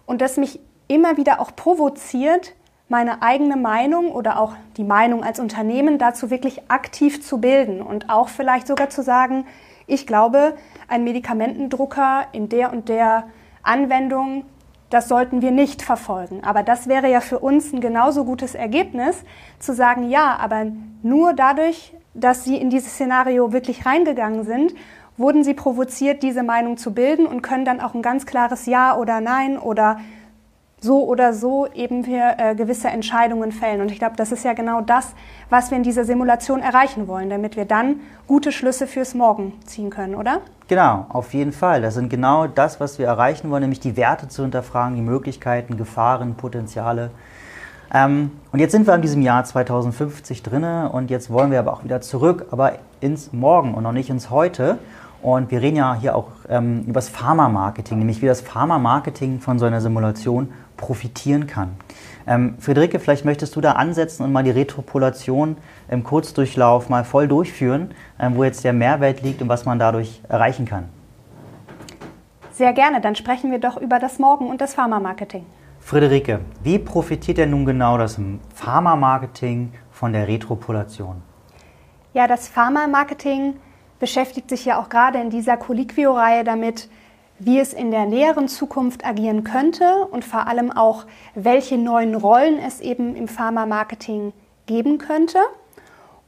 und 0.04 0.20
das 0.20 0.36
mich 0.36 0.60
immer 0.88 1.16
wieder 1.16 1.40
auch 1.40 1.56
provoziert, 1.56 2.52
meine 2.88 3.22
eigene 3.22 3.56
Meinung 3.56 4.10
oder 4.10 4.38
auch 4.38 4.52
die 4.76 4.84
Meinung 4.84 5.24
als 5.24 5.40
Unternehmen 5.40 5.96
dazu 5.96 6.30
wirklich 6.30 6.68
aktiv 6.68 7.24
zu 7.24 7.40
bilden 7.40 7.80
und 7.80 8.10
auch 8.10 8.28
vielleicht 8.28 8.66
sogar 8.66 8.90
zu 8.90 9.02
sagen, 9.02 9.46
ich 9.86 10.06
glaube, 10.06 10.54
ein 10.88 11.04
Medikamentendrucker 11.04 12.26
in 12.32 12.48
der 12.48 12.72
und 12.72 12.88
der 12.88 13.24
Anwendung, 13.62 14.44
das 14.92 15.08
sollten 15.08 15.42
wir 15.42 15.50
nicht 15.50 15.82
verfolgen. 15.82 16.42
Aber 16.44 16.62
das 16.62 16.88
wäre 16.88 17.10
ja 17.10 17.20
für 17.20 17.38
uns 17.38 17.72
ein 17.72 17.80
genauso 17.80 18.24
gutes 18.24 18.54
Ergebnis, 18.54 19.24
zu 19.58 19.74
sagen, 19.74 20.10
ja, 20.10 20.36
aber 20.38 20.66
nur 21.02 21.34
dadurch, 21.34 21.94
dass 22.14 22.44
sie 22.44 22.56
in 22.56 22.70
dieses 22.70 22.92
Szenario 22.92 23.52
wirklich 23.52 23.86
reingegangen 23.86 24.44
sind 24.44 24.74
wurden 25.16 25.44
sie 25.44 25.54
provoziert, 25.54 26.22
diese 26.22 26.42
Meinung 26.42 26.76
zu 26.76 26.94
bilden 26.94 27.26
und 27.26 27.42
können 27.42 27.64
dann 27.64 27.80
auch 27.80 27.94
ein 27.94 28.02
ganz 28.02 28.26
klares 28.26 28.66
Ja 28.66 28.96
oder 28.96 29.20
Nein 29.20 29.58
oder 29.58 30.00
so 30.80 31.04
oder 31.04 31.32
so 31.32 31.68
eben 31.72 32.06
wir 32.06 32.34
äh, 32.38 32.54
gewisse 32.56 32.88
Entscheidungen 32.88 33.52
fällen. 33.52 33.80
Und 33.80 33.92
ich 33.92 33.98
glaube, 33.98 34.16
das 34.16 34.32
ist 34.32 34.44
ja 34.44 34.52
genau 34.52 34.80
das, 34.80 35.14
was 35.48 35.70
wir 35.70 35.76
in 35.76 35.84
dieser 35.84 36.04
Simulation 36.04 36.60
erreichen 36.60 37.06
wollen, 37.06 37.30
damit 37.30 37.56
wir 37.56 37.66
dann 37.66 38.00
gute 38.26 38.50
Schlüsse 38.50 38.88
fürs 38.88 39.14
Morgen 39.14 39.52
ziehen 39.64 39.90
können, 39.90 40.16
oder? 40.16 40.40
Genau, 40.72 41.04
auf 41.10 41.34
jeden 41.34 41.52
Fall. 41.52 41.82
Das 41.82 41.92
sind 41.92 42.08
genau 42.08 42.46
das, 42.46 42.80
was 42.80 42.98
wir 42.98 43.06
erreichen 43.06 43.50
wollen, 43.50 43.60
nämlich 43.60 43.80
die 43.80 43.94
Werte 43.98 44.28
zu 44.28 44.40
hinterfragen, 44.40 44.96
die 44.96 45.02
Möglichkeiten, 45.02 45.76
Gefahren, 45.76 46.34
Potenziale. 46.34 47.10
Ähm, 47.92 48.30
und 48.52 48.58
jetzt 48.58 48.72
sind 48.72 48.86
wir 48.86 48.94
in 48.94 49.02
diesem 49.02 49.20
Jahr 49.20 49.44
2050 49.44 50.42
drinne 50.42 50.88
und 50.90 51.10
jetzt 51.10 51.28
wollen 51.28 51.50
wir 51.50 51.58
aber 51.58 51.74
auch 51.74 51.84
wieder 51.84 52.00
zurück, 52.00 52.46
aber 52.52 52.78
ins 53.02 53.34
Morgen 53.34 53.74
und 53.74 53.82
noch 53.82 53.92
nicht 53.92 54.08
ins 54.08 54.30
Heute. 54.30 54.78
Und 55.20 55.50
wir 55.50 55.60
reden 55.60 55.76
ja 55.76 55.94
hier 55.94 56.16
auch 56.16 56.28
ähm, 56.48 56.84
über 56.86 56.94
das 56.94 57.10
Pharma-Marketing, 57.10 57.98
nämlich 57.98 58.22
wie 58.22 58.26
das 58.26 58.40
Pharma-Marketing 58.40 59.40
von 59.40 59.58
so 59.58 59.66
einer 59.66 59.82
Simulation 59.82 60.54
profitieren 60.78 61.46
kann. 61.46 61.72
Ähm, 62.26 62.56
Friederike, 62.58 62.98
vielleicht 62.98 63.24
möchtest 63.24 63.56
du 63.56 63.60
da 63.60 63.72
ansetzen 63.72 64.24
und 64.24 64.32
mal 64.32 64.44
die 64.44 64.50
Retropolation 64.50 65.56
im 65.88 66.04
Kurzdurchlauf 66.04 66.88
mal 66.88 67.04
voll 67.04 67.28
durchführen, 67.28 67.92
ähm, 68.20 68.36
wo 68.36 68.44
jetzt 68.44 68.64
der 68.64 68.72
Mehrwert 68.72 69.22
liegt 69.22 69.42
und 69.42 69.48
was 69.48 69.64
man 69.64 69.78
dadurch 69.78 70.20
erreichen 70.28 70.66
kann. 70.66 70.88
Sehr 72.52 72.72
gerne, 72.72 73.00
dann 73.00 73.16
sprechen 73.16 73.50
wir 73.50 73.58
doch 73.58 73.76
über 73.76 73.98
das 73.98 74.18
Morgen 74.18 74.48
und 74.48 74.60
das 74.60 74.74
Pharma-Marketing. 74.74 75.46
Friederike, 75.80 76.40
wie 76.62 76.78
profitiert 76.78 77.38
denn 77.38 77.50
nun 77.50 77.66
genau 77.66 77.98
das 77.98 78.20
Pharma-Marketing 78.54 79.72
von 79.90 80.12
der 80.12 80.28
Retropolation? 80.28 81.22
Ja, 82.14 82.28
das 82.28 82.46
Pharma-Marketing 82.46 83.54
beschäftigt 83.98 84.50
sich 84.50 84.64
ja 84.64 84.80
auch 84.80 84.88
gerade 84.88 85.18
in 85.20 85.30
dieser 85.30 85.56
Colliquio-Reihe 85.56 86.44
damit, 86.44 86.88
wie 87.38 87.58
es 87.58 87.72
in 87.72 87.90
der 87.90 88.06
näheren 88.06 88.48
Zukunft 88.48 89.04
agieren 89.04 89.44
könnte 89.44 90.06
und 90.10 90.24
vor 90.24 90.46
allem 90.46 90.70
auch, 90.70 91.06
welche 91.34 91.78
neuen 91.78 92.14
Rollen 92.14 92.58
es 92.58 92.80
eben 92.80 93.16
im 93.16 93.28
Pharma-Marketing 93.28 94.32
geben 94.66 94.98
könnte. 94.98 95.38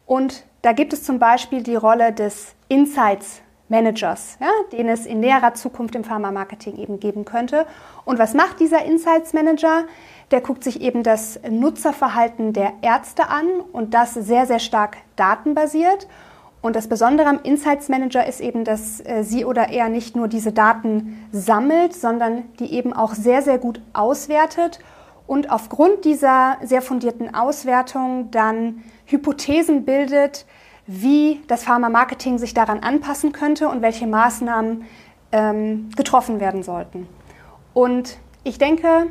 Und 0.07 0.45
da 0.63 0.73
gibt 0.73 0.93
es 0.93 1.05
zum 1.05 1.19
Beispiel 1.19 1.63
die 1.63 1.77
Rolle 1.77 2.13
des 2.13 2.55
Insights 2.69 3.41
Managers, 3.69 4.37
ja, 4.41 4.51
den 4.73 4.89
es 4.89 5.07
in 5.07 5.21
näherer 5.21 5.55
Zukunft 5.55 5.95
im 5.95 6.05
Pharma-Marketing 6.05 6.77
eben 6.77 7.01
geben 7.01 7.25
könnte. 7.25 7.67
Und 8.05 8.19
was 8.19 8.35
macht 8.35 8.61
dieser 8.61 8.85
Insights 8.85 9.33
Manager? 9.33 9.85
Der 10.31 10.41
guckt 10.41 10.65
sich 10.65 10.81
eben 10.81 11.03
das 11.03 11.41
Nutzerverhalten 11.49 12.53
der 12.53 12.73
Ärzte 12.83 13.29
an 13.29 13.47
und 13.73 13.95
das 13.95 14.15
sehr, 14.15 14.47
sehr 14.47 14.59
stark 14.59 14.99
datenbasiert 15.17 16.07
und 16.65 16.77
das 16.77 16.89
Besondere 16.89 17.29
am 17.29 17.41
Insights 17.43 17.91
Manager 17.91 18.27
ist 18.27 18.41
eben, 18.41 18.65
dass 18.65 18.99
äh, 19.05 19.23
sie 19.23 19.45
oder 19.45 19.69
er 19.69 19.91
nicht 19.91 20.17
nur 20.17 20.29
diese 20.29 20.51
Daten 20.51 21.23
sammelt, 21.31 21.93
sondern 21.93 22.45
die 22.59 22.73
eben 22.73 22.95
auch 22.95 23.13
sehr, 23.13 23.43
sehr 23.43 23.59
gut 23.59 23.83
auswertet 23.93 24.79
und 25.27 25.51
aufgrund 25.51 26.07
dieser 26.07 26.57
sehr 26.63 26.81
fundierten 26.81 27.35
Auswertung 27.35 28.31
dann 28.31 28.83
Hypothesen 29.05 29.85
bildet, 29.85 30.47
wie 30.87 31.43
das 31.49 31.65
Pharma-Marketing 31.65 32.39
sich 32.39 32.55
daran 32.55 32.81
anpassen 32.81 33.33
könnte 33.33 33.69
und 33.69 33.83
welche 33.83 34.07
Maßnahmen 34.07 34.87
ähm, 35.33 35.91
getroffen 35.97 36.41
werden 36.41 36.63
sollten. 36.63 37.07
Und 37.75 38.17
ich 38.43 38.57
denke, 38.57 39.09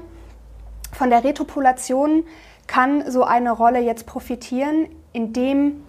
von 0.91 1.11
der 1.11 1.23
Retopulation 1.23 2.23
kann 2.65 3.11
so 3.11 3.23
eine 3.23 3.51
Rolle 3.51 3.79
jetzt 3.79 4.07
profitieren, 4.07 4.87
indem 5.11 5.83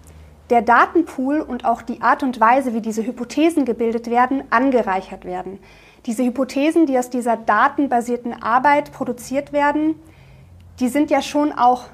der 0.49 0.61
Datenpool 0.61 1.41
und 1.41 1.65
auch 1.65 1.81
die 1.81 2.01
Art 2.01 2.23
und 2.23 2.39
Weise, 2.39 2.73
wie 2.73 2.81
diese 2.81 3.05
Hypothesen 3.05 3.65
gebildet 3.65 4.09
werden, 4.09 4.43
angereichert 4.51 5.25
werden. 5.25 5.59
Diese 6.05 6.23
Hypothesen, 6.23 6.85
die 6.85 6.99
aus 6.99 7.09
dieser 7.09 7.35
datenbasierten 7.35 8.43
Arbeit 8.43 8.91
produziert 8.91 9.53
werden, 9.53 9.95
die 10.79 10.87
sind 10.87 11.09
ja 11.09 11.21
schon 11.21 11.51
auch 11.51 11.85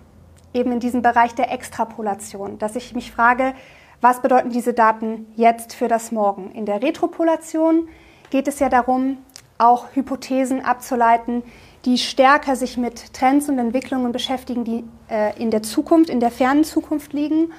eben 0.53 0.73
in 0.73 0.79
diesem 0.81 1.01
Bereich 1.01 1.33
der 1.33 1.51
Extrapolation, 1.51 2.59
dass 2.59 2.75
ich 2.75 2.93
mich 2.93 3.11
frage, 3.11 3.53
was 4.01 4.21
bedeuten 4.21 4.49
diese 4.49 4.73
Daten 4.73 5.27
jetzt 5.35 5.73
für 5.73 5.87
das 5.87 6.11
Morgen? 6.11 6.51
In 6.51 6.65
der 6.65 6.81
Retropolation 6.81 7.87
geht 8.31 8.47
es 8.47 8.59
ja 8.59 8.67
darum, 8.67 9.19
auch 9.57 9.85
Hypothesen 9.93 10.65
abzuleiten, 10.65 11.43
die 11.85 11.97
stärker 11.97 12.55
sich 12.55 12.77
mit 12.77 13.13
Trends 13.13 13.47
und 13.47 13.59
Entwicklungen 13.59 14.11
beschäftigen, 14.11 14.63
die 14.63 14.83
äh, 15.09 15.39
in 15.41 15.51
der 15.51 15.61
Zukunft, 15.63 16.09
in 16.09 16.19
der 16.19 16.31
fernen 16.31 16.63
Zukunft 16.63 17.13
liegen 17.13 17.53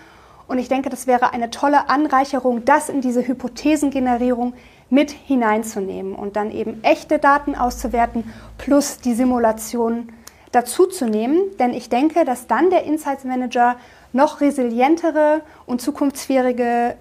und 0.49 0.59
ich 0.59 0.69
denke, 0.69 0.91
das 0.91 1.07
wäre 1.07 1.33
eine 1.33 1.51
tolle 1.51 1.89
Anreicherung, 1.89 2.65
das 2.65 2.89
in 2.89 3.01
diese 3.01 3.27
Hypothesengenerierung 3.27 4.55
mit 4.91 5.11
hineinzunehmen 5.11 6.15
und 6.15 6.37
dann 6.37 6.51
eben 6.51 6.85
echte 6.85 7.19
Daten 7.19 7.55
auszuwerten 7.55 8.31
plus 8.59 8.99
die 8.99 9.15
Simulation 9.15 10.13
dazuzunehmen. 10.53 11.41
Denn 11.59 11.73
ich 11.73 11.89
denke, 11.89 12.25
dass 12.25 12.47
dann 12.47 12.69
der 12.69 12.85
Insights 12.85 13.25
Manager 13.25 13.77
noch 14.13 14.41
resilientere 14.41 15.41
und 15.65 15.81
zukunftsfähige 15.81 16.97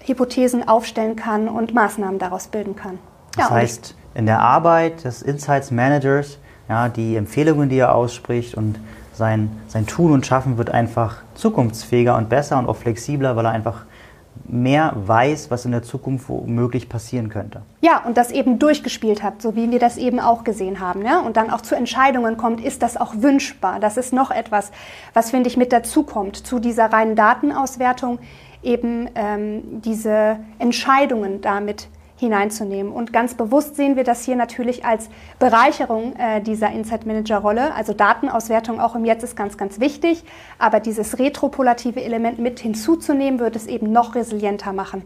Hypothesen 0.00 0.66
aufstellen 0.66 1.16
kann 1.16 1.48
und 1.48 1.72
Maßnahmen 1.72 2.18
daraus 2.18 2.48
bilden 2.48 2.74
kann. 2.74 2.98
Das 3.36 3.48
ja, 3.48 3.54
heißt, 3.54 3.94
in 4.14 4.26
der 4.26 4.40
Arbeit 4.40 5.04
des 5.04 5.22
Insights 5.22 5.70
Managers, 5.70 6.38
ja, 6.68 6.88
die 6.88 7.16
Empfehlungen, 7.16 7.68
die 7.68 7.78
er 7.78 7.94
ausspricht 7.94 8.54
und 8.56 8.80
sein, 9.16 9.50
sein 9.66 9.86
Tun 9.86 10.12
und 10.12 10.26
Schaffen 10.26 10.58
wird 10.58 10.70
einfach 10.70 11.22
zukunftsfähiger 11.34 12.16
und 12.16 12.28
besser 12.28 12.58
und 12.58 12.68
auch 12.68 12.76
flexibler, 12.76 13.36
weil 13.36 13.46
er 13.46 13.52
einfach 13.52 13.84
mehr 14.44 14.92
weiß, 14.94 15.50
was 15.50 15.64
in 15.64 15.72
der 15.72 15.82
Zukunft 15.82 16.28
womöglich 16.28 16.88
passieren 16.88 17.28
könnte. 17.28 17.62
Ja, 17.80 18.04
und 18.04 18.16
das 18.16 18.30
eben 18.30 18.58
durchgespielt 18.58 19.22
hat, 19.22 19.42
so 19.42 19.56
wie 19.56 19.70
wir 19.70 19.78
das 19.78 19.96
eben 19.96 20.20
auch 20.20 20.44
gesehen 20.44 20.80
haben. 20.80 21.04
Ja? 21.04 21.20
Und 21.20 21.36
dann 21.36 21.50
auch 21.50 21.62
zu 21.62 21.74
Entscheidungen 21.74 22.36
kommt, 22.36 22.62
ist 22.62 22.82
das 22.82 22.96
auch 22.96 23.14
wünschbar? 23.16 23.80
Das 23.80 23.96
ist 23.96 24.12
noch 24.12 24.30
etwas, 24.30 24.72
was, 25.14 25.30
finde 25.30 25.48
ich, 25.48 25.56
mit 25.56 25.72
dazukommt 25.72 26.36
zu 26.36 26.58
dieser 26.58 26.92
reinen 26.92 27.16
Datenauswertung, 27.16 28.18
eben 28.62 29.08
ähm, 29.14 29.80
diese 29.82 30.38
Entscheidungen 30.58 31.40
damit 31.40 31.88
hineinzunehmen. 32.16 32.92
Und 32.92 33.12
ganz 33.12 33.34
bewusst 33.34 33.76
sehen 33.76 33.96
wir 33.96 34.04
das 34.04 34.24
hier 34.24 34.36
natürlich 34.36 34.84
als 34.84 35.08
Bereicherung 35.38 36.14
äh, 36.16 36.40
dieser 36.40 36.70
Insight 36.70 37.06
Manager 37.06 37.38
Rolle. 37.38 37.74
Also 37.74 37.92
Datenauswertung 37.92 38.80
auch 38.80 38.94
im 38.94 39.04
Jetzt 39.04 39.22
ist 39.22 39.36
ganz, 39.36 39.56
ganz 39.56 39.80
wichtig. 39.80 40.24
Aber 40.58 40.80
dieses 40.80 41.18
retropolative 41.18 42.02
Element 42.02 42.38
mit 42.38 42.60
hinzuzunehmen, 42.60 43.38
wird 43.38 43.56
es 43.56 43.66
eben 43.66 43.92
noch 43.92 44.14
resilienter 44.14 44.72
machen, 44.72 45.02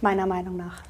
meiner 0.00 0.26
Meinung 0.26 0.56
nach. 0.56 0.82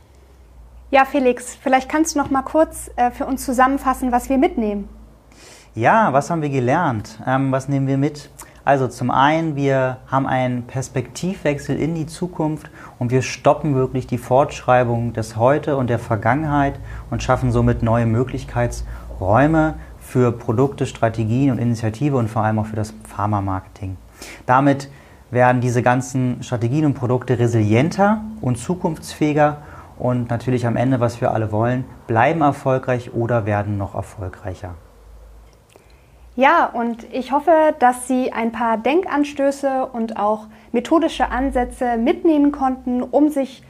Ja, 0.91 1.05
Felix, 1.05 1.57
vielleicht 1.61 1.89
kannst 1.89 2.15
du 2.15 2.21
noch 2.21 2.31
mal 2.31 2.43
kurz 2.43 2.91
äh, 2.95 3.11
für 3.11 3.27
uns 3.27 3.45
zusammenfassen, 3.45 4.13
was 4.13 4.29
wir 4.29 4.39
mitnehmen. 4.39 4.89
Ja, 5.75 6.13
was 6.13 6.31
haben 6.31 6.43
wir 6.43 6.49
gelernt? 6.49 7.19
Ähm, 7.27 7.51
was 7.51 7.69
nehmen 7.69 7.89
wir 7.89 7.99
mit? 7.99 8.31
Also 8.67 8.89
zum 8.89 9.13
einen, 9.13 9.55
wir 9.55 9.99
haben 10.09 10.27
einen 10.27 10.65
Perspektivwechsel 10.65 11.79
in 11.79 11.95
die 11.95 12.07
Zukunft 12.07 12.69
und 12.99 13.13
wir 13.13 13.23
stoppen 13.23 13.77
wirklich 13.77 14.09
die 14.09 14.19
Fortschreibung 14.19 15.13
des 15.13 15.37
Heute 15.37 15.77
und 15.77 15.89
der 15.89 16.01
Vergangenheit 16.01 16.81
und 17.09 17.23
schaffen 17.23 17.53
somit 17.53 17.85
neue 17.85 18.07
Möglichkeitsräume 18.07 19.75
für 20.01 20.33
Produkte, 20.33 20.85
Strategien 20.85 21.53
und 21.53 21.59
Initiative 21.59 22.17
und 22.17 22.29
vor 22.29 22.43
allem 22.43 22.59
auch 22.59 22.67
für 22.67 22.75
das 22.75 22.93
Pharma-Marketing. 23.05 23.97
Damit 24.47 24.91
werden 25.31 25.61
diese 25.61 25.85
ganzen 25.85 26.43
Strategien 26.43 26.87
und 26.87 26.95
Produkte 26.95 27.39
resilienter 27.39 28.23
und 28.41 28.59
zukunftsfähiger 28.59 29.59
und 29.97 30.29
natürlich 30.29 30.67
am 30.67 30.75
Ende, 30.75 30.99
was 30.99 31.21
wir 31.21 31.31
alle 31.31 31.53
wollen, 31.53 31.85
bleiben 32.09 32.41
erfolgreich 32.41 33.15
oder 33.15 33.47
werden 33.47 33.79
noch 33.79 33.95
erfolgreicher. 33.95 34.75
Ja, 36.37 36.67
und 36.67 37.11
ich 37.15 37.33
hoffe, 37.33 37.75
dass 37.79 38.07
Sie 38.07 38.31
ein 38.31 38.53
paar 38.53 38.77
Denkanstöße 38.77 39.87
und 39.87 40.19
auch 40.19 40.49
methodische 40.71 41.31
Ansätze 41.31 41.97
mitnehmen 41.97 42.53
konnten, 42.53 43.03
um 43.03 43.31
sich 43.31 43.63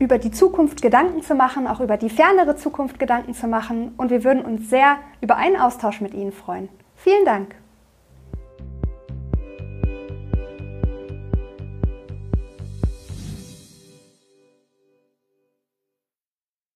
über 0.00 0.18
die 0.18 0.32
Zukunft 0.32 0.82
Gedanken 0.82 1.22
zu 1.22 1.36
machen, 1.36 1.68
auch 1.68 1.78
über 1.78 1.96
die 1.96 2.10
fernere 2.10 2.56
Zukunft 2.56 2.98
Gedanken 2.98 3.32
zu 3.32 3.46
machen. 3.46 3.92
Und 3.96 4.10
wir 4.10 4.24
würden 4.24 4.44
uns 4.44 4.68
sehr 4.68 4.96
über 5.20 5.36
einen 5.36 5.56
Austausch 5.56 6.00
mit 6.00 6.12
Ihnen 6.12 6.32
freuen. 6.32 6.68
Vielen 6.96 7.24
Dank. 7.24 7.54